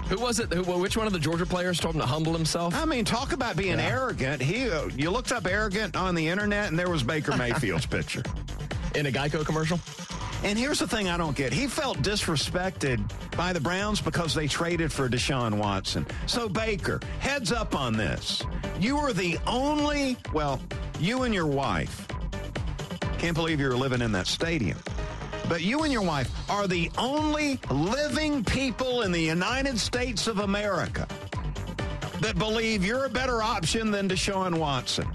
[0.07, 0.51] who was it?
[0.53, 2.75] Who, which one of the Georgia players told him to humble himself?
[2.75, 4.41] I mean, talk about being arrogant.
[4.41, 8.23] He, uh, you looked up arrogant on the internet, and there was Baker Mayfield's picture.
[8.95, 9.79] In a Geico commercial?
[10.43, 11.51] And here's the thing I don't get.
[11.51, 12.99] He felt disrespected
[13.35, 16.05] by the Browns because they traded for Deshaun Watson.
[16.27, 18.43] So, Baker, heads up on this.
[18.79, 20.61] You are the only, well,
[20.99, 22.07] you and your wife,
[23.17, 24.77] can't believe you're living in that stadium.
[25.49, 30.39] But you and your wife are the only living people in the United States of
[30.39, 31.05] America
[32.21, 35.07] that believe you're a better option than Deshaun Watson.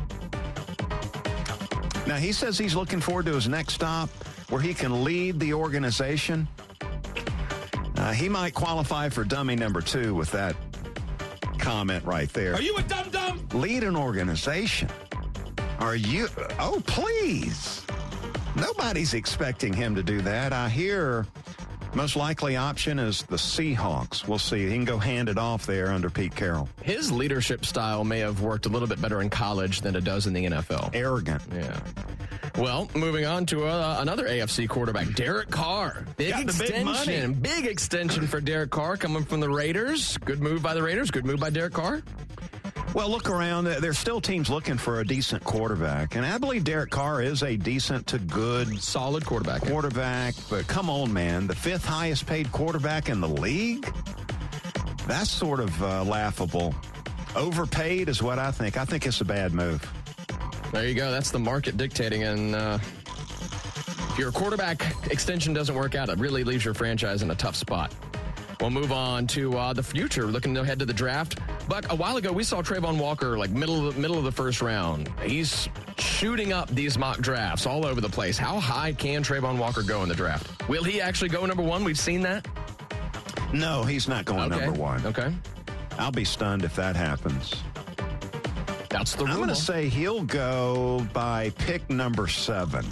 [2.06, 4.10] Now, he says he's looking forward to his next stop
[4.50, 6.46] where he can lead the organization.
[7.96, 10.54] Uh, he might qualify for dummy number two with that
[11.58, 12.54] comment right there.
[12.54, 13.48] Are you a dum dum?
[13.54, 14.88] Lead an organization.
[15.78, 16.28] Are you?
[16.58, 17.84] Oh, please.
[18.54, 20.52] Nobody's expecting him to do that.
[20.52, 21.26] I hear
[21.94, 24.26] most likely option is the Seahawks.
[24.26, 24.64] We'll see.
[24.64, 26.68] He can go hand it off there under Pete Carroll.
[26.82, 30.26] His leadership style may have worked a little bit better in college than it does
[30.26, 30.90] in the NFL.
[30.94, 31.42] Arrogant.
[31.54, 31.78] Yeah.
[32.58, 36.04] Well, moving on to uh, another AFC quarterback, Derek Carr.
[36.16, 37.30] Big Got big extension.
[37.30, 37.34] money.
[37.34, 40.16] Big extension for Derek Carr coming from the Raiders.
[40.18, 41.10] Good move by the Raiders.
[41.10, 42.02] Good move by Derek Carr.
[42.94, 43.64] Well, look around.
[43.64, 47.56] There's still teams looking for a decent quarterback, and I believe Derek Carr is a
[47.56, 49.62] decent to good, solid quarterback.
[49.62, 53.92] Quarterback, but come on, man, the fifth highest paid quarterback in the league.
[55.08, 56.72] That's sort of uh, laughable.
[57.34, 58.76] Overpaid is what I think.
[58.76, 59.84] I think it's a bad move.
[60.72, 61.10] There you go.
[61.10, 62.78] That's the market dictating, and uh,
[64.10, 67.56] if your quarterback extension doesn't work out, it really leaves your franchise in a tough
[67.56, 67.92] spot.
[68.60, 71.40] We'll move on to uh, the future, looking ahead to the draft.
[71.68, 74.32] But a while ago, we saw Travon Walker like middle of the, middle of the
[74.32, 75.10] first round.
[75.22, 78.36] He's shooting up these mock drafts all over the place.
[78.36, 80.68] How high can Travon Walker go in the draft?
[80.68, 81.84] Will he actually go number one?
[81.84, 82.46] We've seen that.
[83.52, 84.64] No, he's not going okay.
[84.64, 85.04] number one.
[85.06, 85.32] Okay.
[85.98, 87.54] I'll be stunned if that happens.
[88.90, 89.24] That's the.
[89.24, 89.32] Rule.
[89.32, 92.84] I'm going to say he'll go by pick number seven.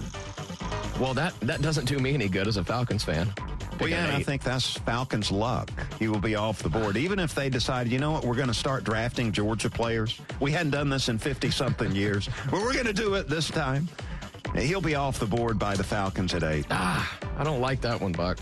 [1.00, 3.32] Well, that that doesn't do me any good as a Falcons fan.
[3.80, 5.70] Well, yeah, and I think that's Falcons' luck.
[5.98, 6.96] He will be off the board.
[6.96, 10.20] Even if they decide, you know what, we're going to start drafting Georgia players.
[10.40, 13.48] We hadn't done this in 50 something years, but we're going to do it this
[13.48, 13.88] time.
[14.56, 16.66] He'll be off the board by the Falcons at eight.
[16.70, 18.38] Ah, I don't like that one, Buck.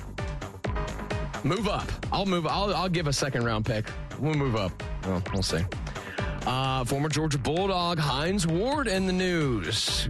[1.45, 1.89] Move up.
[2.13, 2.47] I'll move.
[2.47, 3.87] I'll, I'll give a second round pick.
[4.19, 4.83] We'll move up.
[5.07, 5.65] Well, we'll see.
[6.47, 10.09] Uh, former Georgia Bulldog Hines Ward in the news.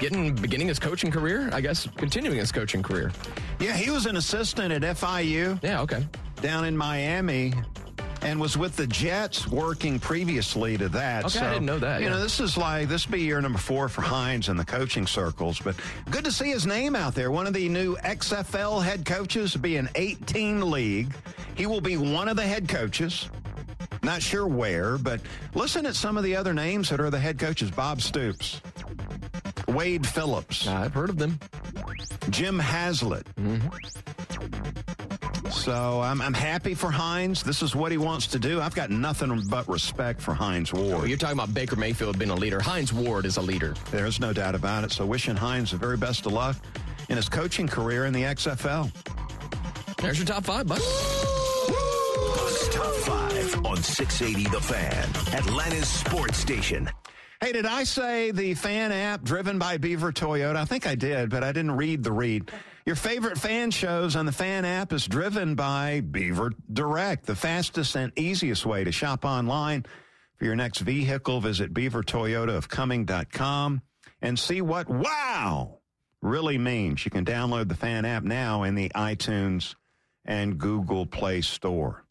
[0.00, 3.12] Getting beginning his coaching career, I guess, continuing his coaching career.
[3.58, 5.62] Yeah, he was an assistant at FIU.
[5.62, 6.06] Yeah, okay.
[6.42, 7.54] Down in Miami
[8.24, 11.26] and was with the Jets working previously to that.
[11.26, 12.00] Okay, so, I didn't know that.
[12.00, 12.14] You yeah.
[12.14, 15.60] know, this is like this be year number four for Hines in the coaching circles,
[15.60, 15.76] but
[16.10, 17.30] good to see his name out there.
[17.30, 21.14] One of the new XFL head coaches, be an 18 league.
[21.54, 23.28] He will be one of the head coaches.
[24.02, 25.20] Not sure where, but
[25.54, 27.70] listen at some of the other names that are the head coaches.
[27.70, 28.60] Bob Stoops,
[29.74, 30.66] Wade Phillips.
[30.66, 31.38] I've heard of them.
[32.30, 33.26] Jim Haslett.
[33.36, 33.68] Mm-hmm.
[35.50, 37.42] So I'm, I'm happy for Hines.
[37.42, 38.60] This is what he wants to do.
[38.60, 40.88] I've got nothing but respect for Hines Ward.
[40.88, 42.60] Well, you're talking about Baker Mayfield being a leader.
[42.60, 43.74] Hines Ward is a leader.
[43.90, 44.92] There's no doubt about it.
[44.92, 46.56] So wishing Hines the very best of luck
[47.08, 48.90] in his coaching career in the XFL.
[49.98, 50.78] There's your top five, Buck.
[50.78, 56.90] Buck's top five on 680 The Fan, Atlanta's sports station.
[57.40, 60.56] Hey, did I say the fan app driven by Beaver Toyota?
[60.56, 62.50] I think I did, but I didn't read the read.
[62.86, 67.96] Your favorite fan shows on the fan app is driven by Beaver Direct, the fastest
[67.96, 69.84] and easiest way to shop online
[70.36, 71.40] for your next vehicle.
[71.40, 73.82] Visit beavertoyotaofcumming.com
[74.22, 75.78] and see what wow
[76.22, 77.04] really means.
[77.04, 79.74] You can download the fan app now in the iTunes
[80.24, 82.04] and Google Play Store.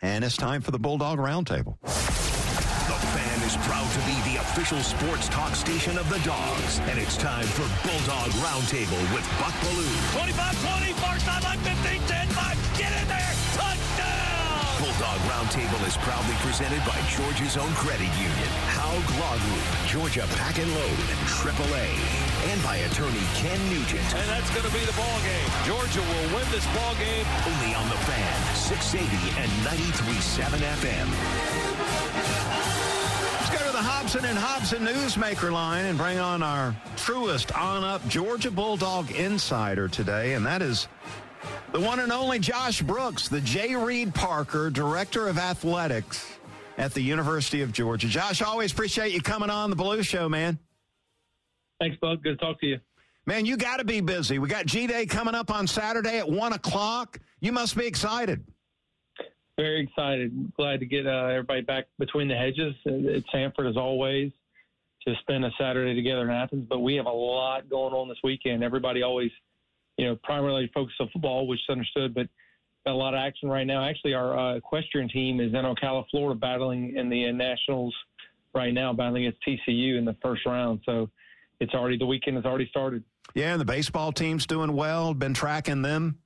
[0.00, 1.76] And it's time for the Bulldog Roundtable.
[3.48, 6.84] Is proud to be the official sports talk station of the Dogs.
[6.84, 9.88] And it's time for Bulldog Roundtable with Buck Belue.
[10.20, 14.68] 25-20, first time I'm 15, 10, 5, get in there, touchdown!
[14.84, 20.60] Bulldog Roundtable is proudly presented by Georgia's own credit union, Haug Law Group, Georgia Pack
[20.60, 21.08] and Load,
[21.40, 21.88] AAA,
[22.52, 24.12] and by attorney Ken Nugent.
[24.12, 25.48] And that's going to be the ball game.
[25.64, 27.24] Georgia will win this ball game.
[27.48, 29.08] Only on the fan, 680
[29.40, 31.08] and 93.7 FM.
[33.78, 37.84] Let's go to the Hobson and Hobson Newsmaker line and bring on our truest on
[37.84, 40.88] up Georgia Bulldog insider today, and that is
[41.70, 43.76] the one and only Josh Brooks, the J.
[43.76, 46.26] Reid Parker Director of Athletics
[46.76, 48.08] at the University of Georgia.
[48.08, 50.58] Josh, always appreciate you coming on the Belue Show, man.
[51.80, 52.20] Thanks, Bud.
[52.24, 52.78] Good to talk to you.
[53.26, 54.40] Man, you got to be busy.
[54.40, 57.20] We got G Day coming up on Saturday at 1 o'clock.
[57.40, 58.44] You must be excited.
[59.58, 60.52] Very excited.
[60.56, 64.30] Glad to get uh, everybody back between the hedges at Sanford as always
[65.06, 66.66] to spend a Saturday together in Athens.
[66.68, 68.62] But we have a lot going on this weekend.
[68.62, 69.32] Everybody always,
[69.96, 72.28] you know, primarily focused on football, which is understood, but
[72.86, 73.84] got a lot of action right now.
[73.84, 77.94] Actually, our uh, equestrian team is in Ocala, Florida, battling in the uh, Nationals
[78.54, 80.82] right now, battling against TCU in the first round.
[80.86, 81.10] So
[81.58, 83.02] it's already, the weekend has already started.
[83.34, 85.14] Yeah, and the baseball team's doing well.
[85.14, 86.18] Been tracking them.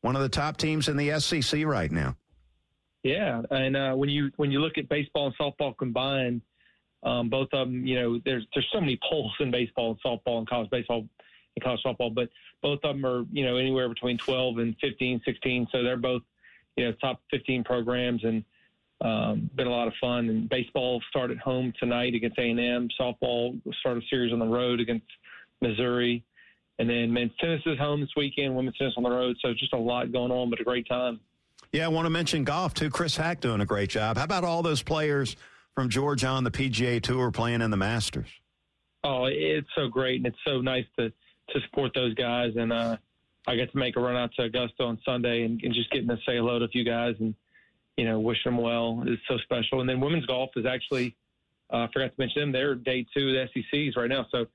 [0.00, 2.16] One of the top teams in the SEC right now.
[3.02, 6.42] Yeah, and uh, when you when you look at baseball and softball combined,
[7.02, 10.38] um, both of them, you know, there's there's so many polls in baseball and softball
[10.38, 10.98] and college baseball
[11.56, 12.28] and college softball, but
[12.62, 15.68] both of them are you know anywhere between 12 and 15, 16.
[15.72, 16.22] So they're both
[16.76, 18.44] you know top 15 programs and
[19.02, 20.28] um, been a lot of fun.
[20.28, 22.88] And baseball start at home tonight against A&M.
[23.00, 25.06] Softball start a series on the road against
[25.62, 26.24] Missouri.
[26.78, 29.36] And then men's tennis is home this weekend, women's tennis on the road.
[29.42, 31.20] So just a lot going on, but a great time.
[31.72, 32.90] Yeah, I want to mention golf too.
[32.90, 34.16] Chris Haack doing a great job.
[34.16, 35.36] How about all those players
[35.74, 38.28] from Georgia on the PGA Tour playing in the Masters?
[39.04, 42.52] Oh, it's so great, and it's so nice to to support those guys.
[42.56, 42.96] And uh,
[43.46, 46.08] I got to make a run out to Augusta on Sunday and, and just getting
[46.08, 47.34] to say hello to a few guys and
[48.00, 49.80] you know, wish them well is so special.
[49.80, 51.14] And then women's golf is actually,
[51.70, 52.52] uh, I forgot to mention them.
[52.52, 54.24] They're day two of the SECs right now.
[54.30, 54.46] So,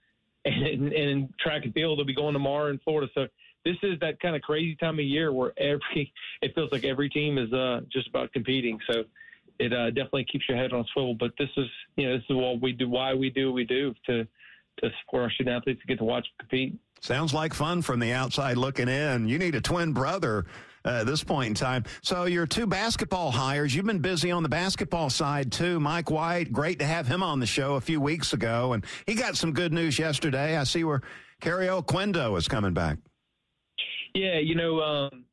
[0.45, 3.11] and, and, track and field will be going tomorrow in Florida.
[3.13, 3.27] So
[3.63, 7.09] this is that kind of crazy time of year where every it feels like every
[7.09, 8.79] team is uh, just about competing.
[8.89, 9.03] So
[9.59, 11.15] it uh, definitely keeps your head on a swivel.
[11.15, 13.65] But this is you know this is what we do, why we do what we
[13.65, 14.27] do to
[14.81, 16.77] to support our student athletes to get to watch compete.
[17.01, 19.27] Sounds like fun from the outside looking in.
[19.27, 20.45] You need a twin brother
[20.85, 21.83] uh, at this point in time.
[22.01, 25.79] So your two basketball hires, you've been busy on the basketball side too.
[25.79, 29.15] Mike White, great to have him on the show a few weeks ago, and he
[29.15, 30.57] got some good news yesterday.
[30.57, 31.01] I see where
[31.41, 32.97] Kario Oquendo is coming back.
[34.13, 35.25] Yeah, you know, um,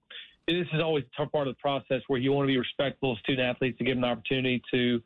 [0.48, 3.12] this is always a tough part of the process where you want to be respectful
[3.12, 5.02] of student athletes to give them the opportunity to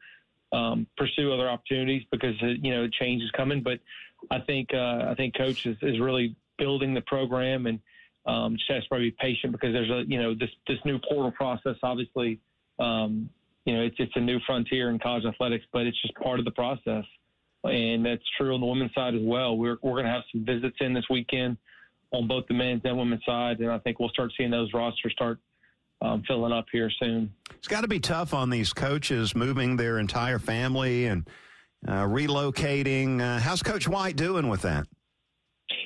[0.53, 3.63] um, pursue other opportunities because uh, you know change is coming.
[3.63, 3.81] But
[4.31, 7.81] I think uh, I think coach is, is really building the program and
[8.27, 10.99] um, just has to probably be patient because there's a you know this this new
[11.09, 11.77] portal process.
[11.83, 12.41] Obviously,
[12.79, 13.29] um,
[13.65, 16.45] you know it's it's a new frontier in college athletics, but it's just part of
[16.45, 17.05] the process,
[17.65, 19.57] and that's true on the women's side as well.
[19.57, 21.57] We're we're going to have some visits in this weekend
[22.13, 25.13] on both the men's and women's side, and I think we'll start seeing those rosters
[25.13, 25.39] start
[26.01, 27.33] um, filling up here soon.
[27.55, 31.29] It's got to be tough on these coaches moving their entire family and
[31.87, 33.21] uh, relocating.
[33.21, 34.87] Uh, how's Coach White doing with that?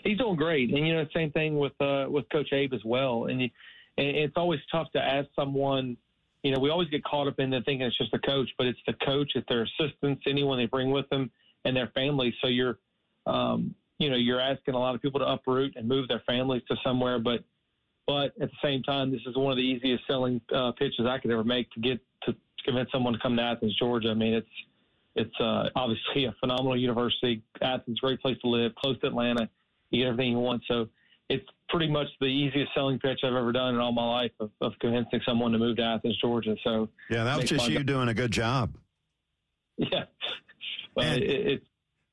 [0.04, 3.26] He's doing great, and you know, same thing with uh, with Coach Abe as well.
[3.26, 3.50] And, you,
[3.98, 5.96] and it's always tough to ask someone.
[6.42, 8.66] You know, we always get caught up in the thinking it's just the coach, but
[8.66, 11.30] it's the coach, it's their assistants, anyone they bring with them,
[11.66, 12.34] and their family.
[12.40, 12.78] So you're
[13.26, 16.62] um, you know, you're asking a lot of people to uproot and move their families
[16.68, 17.44] to somewhere, but
[18.06, 21.18] but at the same time, this is one of the easiest selling uh, pitches I
[21.18, 22.34] could ever make to get to,
[22.64, 24.08] convince someone to come to Athens, Georgia.
[24.10, 24.48] I mean, it's
[25.14, 27.42] it's uh, obviously a phenomenal university.
[27.60, 29.48] Athens, great place to live, close to Atlanta.
[29.90, 30.62] You get everything you want.
[30.68, 30.88] So
[31.28, 34.50] it's pretty much the easiest selling pitch I've ever done in all my life of,
[34.60, 36.56] of convincing someone to move to Athens, Georgia.
[36.64, 38.74] So yeah, that was just you doing a good job.
[39.90, 40.04] Yeah,
[40.94, 41.66] but it, it's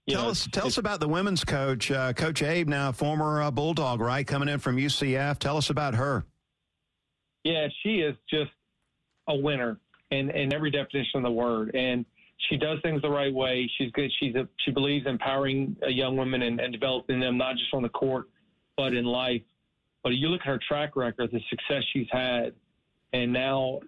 [0.08, 3.52] tell know, us, tell us about the women's coach, uh, Coach Abe, now former uh,
[3.52, 5.38] Bulldog, right, coming in from UCF.
[5.40, 6.24] Tell us about her.
[7.44, 8.52] Yeah, she is just
[9.28, 12.06] a winner in, in every definition of the word, and
[12.50, 13.70] she does things the right way.
[13.78, 14.12] She's good.
[14.20, 17.82] She's a, she believes in empowering young women and, and developing them not just on
[17.82, 18.28] the court
[18.78, 19.42] but in life.
[20.04, 22.54] But you look at her track record, the success she's had,
[23.12, 23.80] and now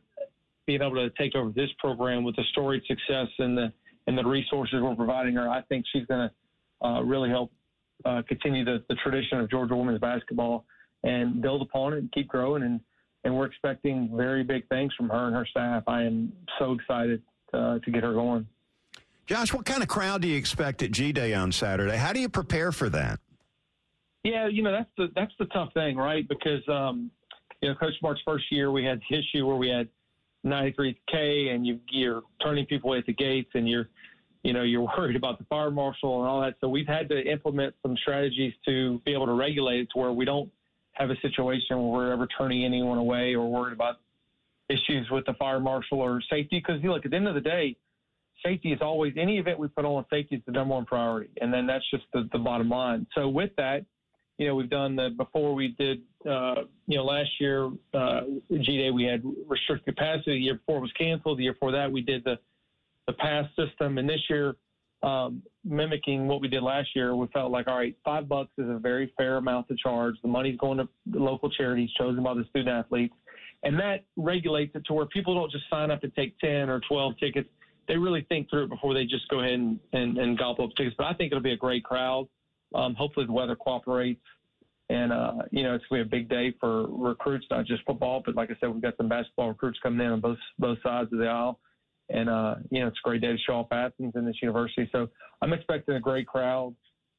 [0.65, 3.71] being able to take over this program with the storied success and the
[4.07, 7.51] and the resources we're providing her, I think she's going to uh, really help
[8.05, 10.65] uh, continue the, the tradition of Georgia women's basketball
[11.03, 12.63] and build upon it and keep growing.
[12.63, 12.79] And,
[13.23, 15.83] and we're expecting very big things from her and her staff.
[15.85, 17.21] I am so excited
[17.53, 18.47] uh, to get her going.
[19.27, 21.97] Josh, what kind of crowd do you expect at G Day on Saturday?
[21.97, 23.19] How do you prepare for that?
[24.23, 26.27] Yeah, you know that's the that's the tough thing, right?
[26.27, 27.11] Because um,
[27.61, 29.87] you know, Coach Smart's first year, we had the issue where we had
[30.45, 33.89] 93K, and you, you're turning people away at the gates, and you're
[34.43, 36.55] you know, you're worried about the fire marshal and all that.
[36.61, 40.11] So we've had to implement some strategies to be able to regulate it to where
[40.11, 40.49] we don't
[40.93, 43.97] have a situation where we're ever turning anyone away or worried about
[44.69, 46.63] issues with the fire marshal or safety.
[46.65, 47.75] Because you look, at the end of the day,
[48.45, 50.05] safety is always any event we put on.
[50.09, 53.05] Safety is the number one priority, and then that's just the, the bottom line.
[53.15, 53.85] So with that,
[54.37, 55.99] you know, we've done the before we did,
[56.29, 60.31] uh, you know, last year uh, G Day we had restricted capacity.
[60.31, 61.39] The year before it was canceled.
[61.39, 62.39] The year before that we did the
[63.09, 63.97] the pass system.
[63.97, 64.55] And this year,
[65.01, 68.69] um, mimicking what we did last year, we felt like, all right, five bucks is
[68.69, 70.15] a very fair amount to charge.
[70.21, 73.13] The money's going to local charities chosen by the student athletes.
[73.63, 76.79] And that regulates it to where people don't just sign up and take 10 or
[76.87, 77.49] 12 tickets.
[77.87, 80.71] They really think through it before they just go ahead and, and, and gobble up
[80.77, 80.95] tickets.
[80.97, 82.27] But I think it'll be a great crowd.
[82.73, 84.21] Um, hopefully the weather cooperates.
[84.89, 87.83] And, uh, you know, it's going to be a big day for recruits, not just
[87.85, 90.77] football, but like I said, we've got some basketball recruits coming in on both, both
[90.81, 91.59] sides of the aisle
[92.09, 94.89] and uh, you know it's a great day to show off Athens and this university.
[94.91, 95.07] So
[95.41, 96.75] I'm expecting a great crowd.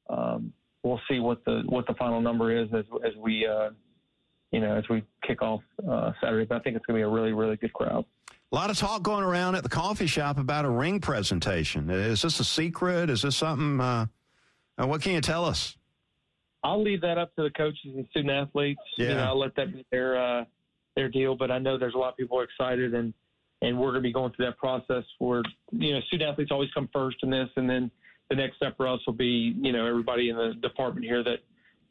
[0.09, 3.71] Um, we'll see what the what the final number is as as we uh,
[4.53, 6.47] you know as we kick off uh, Saturday.
[6.47, 8.05] But I think it's going to be a really really good crowd.
[8.53, 11.89] A lot of talk going around at the coffee shop about a ring presentation.
[11.89, 13.09] Is this a secret?
[13.09, 13.81] Is this something?
[13.81, 14.07] Uh,
[14.79, 15.77] uh what can you tell us?
[16.63, 18.81] I'll leave that up to the coaches and student athletes.
[18.99, 19.09] Yeah.
[19.09, 20.45] You know, I'll let that be their uh,
[20.97, 21.37] their deal.
[21.37, 23.15] But I know there's a lot of people excited and
[23.63, 25.43] and we're going to be going through that process where
[25.73, 27.91] you know student athletes always come first in this, and then
[28.31, 31.41] the next step for us will be you know everybody in the department here that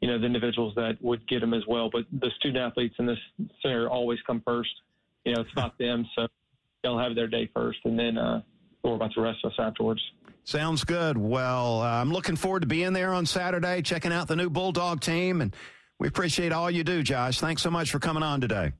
[0.00, 1.90] you know the individuals that would get them as well.
[1.90, 3.18] But the student athletes in this
[3.62, 4.70] center always come first.
[5.24, 6.26] You know, it's not them, so
[6.82, 8.42] they'll have their day first, and then uh,
[8.82, 10.00] worry about the rest of us afterwards.
[10.44, 11.18] Sounds good.
[11.18, 15.00] Well, uh, I'm looking forward to being there on Saturday, checking out the new Bulldog
[15.00, 15.54] team, and
[15.98, 17.38] we appreciate all you do, Josh.
[17.38, 18.72] Thanks so much for coming on today.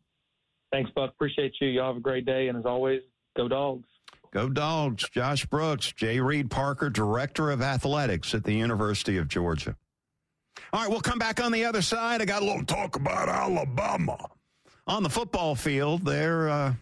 [0.73, 1.11] Thanks, Buck.
[1.11, 1.69] Appreciate you.
[1.69, 2.49] Y'all have a great day.
[2.49, 3.03] And as always,
[3.37, 3.89] Go dogs.
[4.33, 5.09] Go dogs.
[5.09, 6.21] Josh Brooks, J.
[6.21, 9.77] Reid Parker, Director of Athletics at the University of Georgia.
[10.73, 12.23] All right, we'll come back on the other side.
[12.23, 14.17] I got a little talk about Alabama.
[14.87, 16.75] On the football field, they're uh,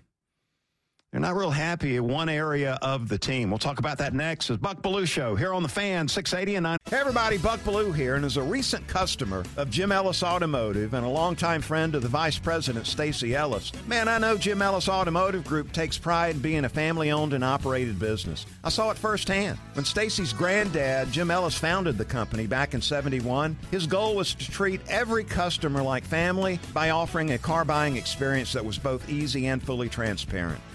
[1.10, 3.50] they're not real happy in one area of the team.
[3.50, 4.50] We'll talk about that next.
[4.50, 6.78] As Buck Belue Show here on the Fan 680 and 9.
[6.84, 11.06] Hey everybody, Buck Belue here, and as a recent customer of Jim Ellis Automotive and
[11.06, 15.44] a longtime friend of the Vice President Stacy Ellis, man, I know Jim Ellis Automotive
[15.44, 18.44] Group takes pride in being a family-owned and operated business.
[18.62, 23.56] I saw it firsthand when Stacy's granddad, Jim Ellis, founded the company back in '71.
[23.70, 28.52] His goal was to treat every customer like family by offering a car buying experience
[28.52, 30.60] that was both easy and fully transparent.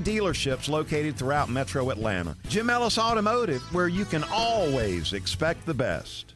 [0.00, 2.36] dealerships located throughout metro Atlanta.
[2.48, 6.35] Jim Ellis Automotive, where you can always expect the best.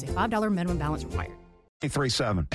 [0.03, 1.31] a $5 minimum balance required.
[1.81, 2.47] 337.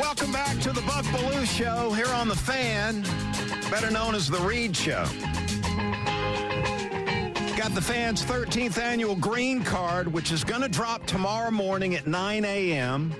[0.00, 3.02] Welcome back to the Buck Belue Show here on The Fan,
[3.70, 5.04] better known as The Reed Show.
[7.56, 12.06] Got the Fan's 13th annual green card, which is going to drop tomorrow morning at
[12.06, 13.14] 9 a.m.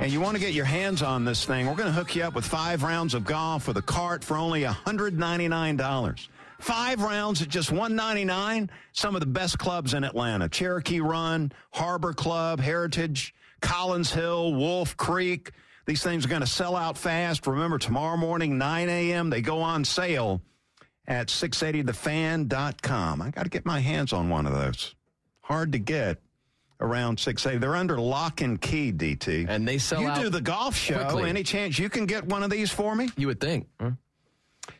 [0.00, 2.24] And you want to get your hands on this thing, we're going to hook you
[2.24, 6.28] up with five rounds of golf with a cart for only $199.
[6.64, 10.48] Five rounds at just 199 Some of the best clubs in Atlanta.
[10.48, 15.50] Cherokee Run, Harbor Club, Heritage, Collins Hill, Wolf Creek.
[15.84, 17.46] These things are going to sell out fast.
[17.46, 20.40] Remember, tomorrow morning, 9 a.m., they go on sale
[21.06, 23.20] at 680thefan.com.
[23.20, 24.94] I got to get my hands on one of those.
[25.42, 26.22] Hard to get
[26.80, 27.60] around 680.
[27.60, 29.50] They're under lock and key, DT.
[29.50, 31.04] And they sell you do the golf show.
[31.04, 31.28] quickly.
[31.28, 33.10] Any chance you can get one of these for me?
[33.18, 33.68] You would think.
[33.78, 33.90] Huh?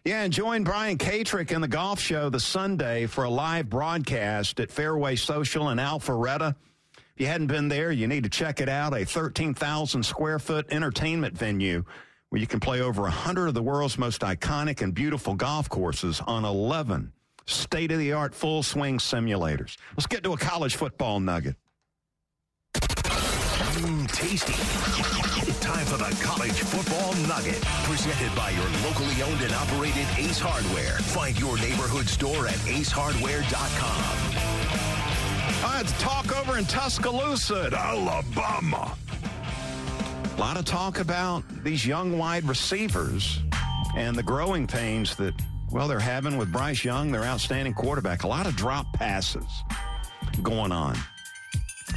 [0.04, 4.60] Yeah, and join Brian Katrick in the golf show the Sunday for a live broadcast
[4.60, 6.54] at Fairway Social in Alpharetta.
[6.96, 8.92] If you hadn't been there, you need to check it out.
[8.94, 11.84] A 13,000 square foot entertainment venue
[12.30, 16.20] where you can play over 100 of the world's most iconic and beautiful golf courses
[16.26, 17.12] on 11
[17.46, 19.76] state of the art full swing simulators.
[19.96, 21.56] Let's get to a college football nugget.
[22.74, 25.23] Mmm, tasty.
[25.64, 27.62] Time for the college football nugget.
[27.84, 30.98] Presented by your locally owned and operated Ace Hardware.
[30.98, 34.42] Find your neighborhood store at acehardware.com.
[35.64, 38.94] Right, it's talk over in Tuscaloosa at Alabama.
[40.36, 43.40] A lot of talk about these young wide receivers
[43.96, 45.32] and the growing pains that,
[45.70, 48.24] well, they're having with Bryce Young, their outstanding quarterback.
[48.24, 49.46] A lot of drop passes
[50.42, 50.94] going on.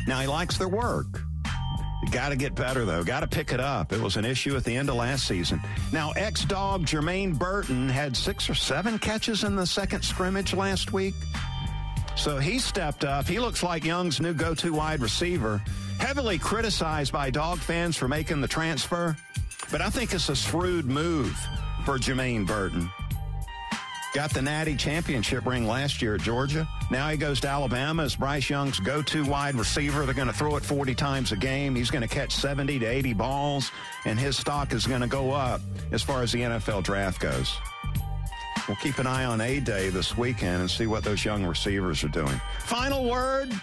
[0.08, 1.22] Now, he likes their work.
[2.12, 3.04] Got to get better, though.
[3.04, 3.92] Got to pick it up.
[3.92, 5.62] It was an issue at the end of last season.
[5.92, 10.94] Now, ex dog Jermaine Burton had six or seven catches in the second scrimmage last
[10.94, 11.16] week.
[12.16, 13.28] So he stepped up.
[13.28, 15.62] He looks like Young's new go to wide receiver.
[16.00, 19.16] Heavily criticized by dog fans for making the transfer,
[19.72, 21.36] but I think it's a shrewd move
[21.86, 22.90] for Jermaine Burton.
[24.18, 26.68] Got the Natty Championship ring last year at Georgia.
[26.90, 30.06] Now he goes to Alabama as Bryce Young's go to wide receiver.
[30.06, 31.76] They're going to throw it 40 times a game.
[31.76, 33.72] He's going to catch 70 to 80 balls,
[34.06, 35.62] and his stock is going to go up
[35.92, 37.56] as far as the NFL draft goes.
[38.68, 42.04] We'll keep an eye on A Day this weekend and see what those young receivers
[42.04, 42.42] are doing.
[42.62, 43.54] Final word.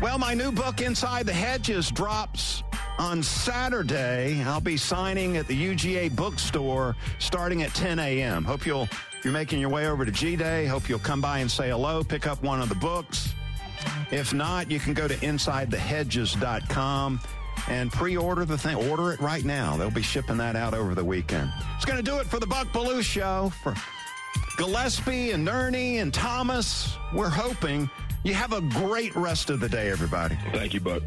[0.00, 2.62] Well, my new book, Inside the Hedges, drops
[2.98, 4.42] on Saturday.
[4.44, 8.44] I'll be signing at the UGA bookstore starting at 10 a.m.
[8.44, 8.88] Hope you'll,
[9.18, 11.70] if you're making your way over to G Day, hope you'll come by and say
[11.70, 13.34] hello, pick up one of the books.
[14.12, 17.20] If not, you can go to InsideTheHedges.com
[17.68, 18.76] and pre-order the thing.
[18.88, 19.76] Order it right now.
[19.76, 21.50] They'll be shipping that out over the weekend.
[21.76, 23.52] It's going to do it for the Buck Belue Show.
[23.62, 23.74] For
[24.56, 27.90] Gillespie and Ernie and Thomas, we're hoping
[28.22, 30.38] you have a great rest of the day, everybody.
[30.52, 31.02] Thank you, Buck.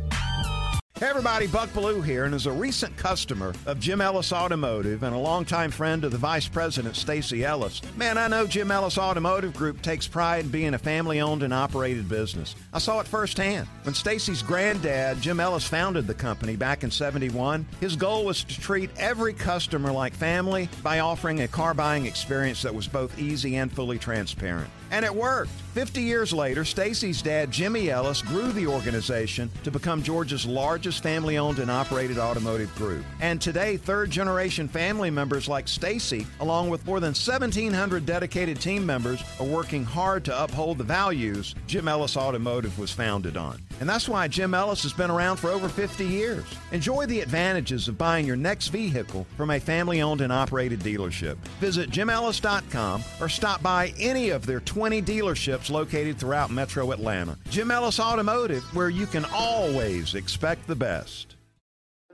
[1.02, 5.16] Hey everybody, Buck Belue here, and as a recent customer of Jim Ellis Automotive and
[5.16, 9.56] a longtime friend of the Vice President Stacy Ellis, man, I know Jim Ellis Automotive
[9.56, 12.56] Group takes pride in being a family-owned and operated business.
[12.72, 13.68] I saw it firsthand.
[13.82, 18.62] When Stacy's granddad, Jim Ellis, founded the company back in 71, his goal was to
[18.62, 23.56] treat every customer like family by offering a car buying experience that was both easy
[23.56, 24.70] and fully transparent.
[24.92, 25.52] And it worked.
[25.74, 30.46] 50 years later, Stacy's dad, Jimmy Ellis, grew the organization to become Georgia's
[31.00, 33.04] family owned and operated automotive group.
[33.20, 38.86] And today, third generation family members like Stacy, along with more than 1,700 dedicated team
[38.86, 43.60] members, are working hard to uphold the values Jim Ellis Automotive was founded on.
[43.80, 46.46] And that's why Jim Ellis has been around for over 50 years.
[46.72, 51.36] Enjoy the advantages of buying your next vehicle from a family owned and operated dealership.
[51.60, 57.38] Visit jimellis.com or stop by any of their 20 dealerships located throughout metro Atlanta.
[57.50, 61.36] Jim Ellis Automotive, where you can always expect the best.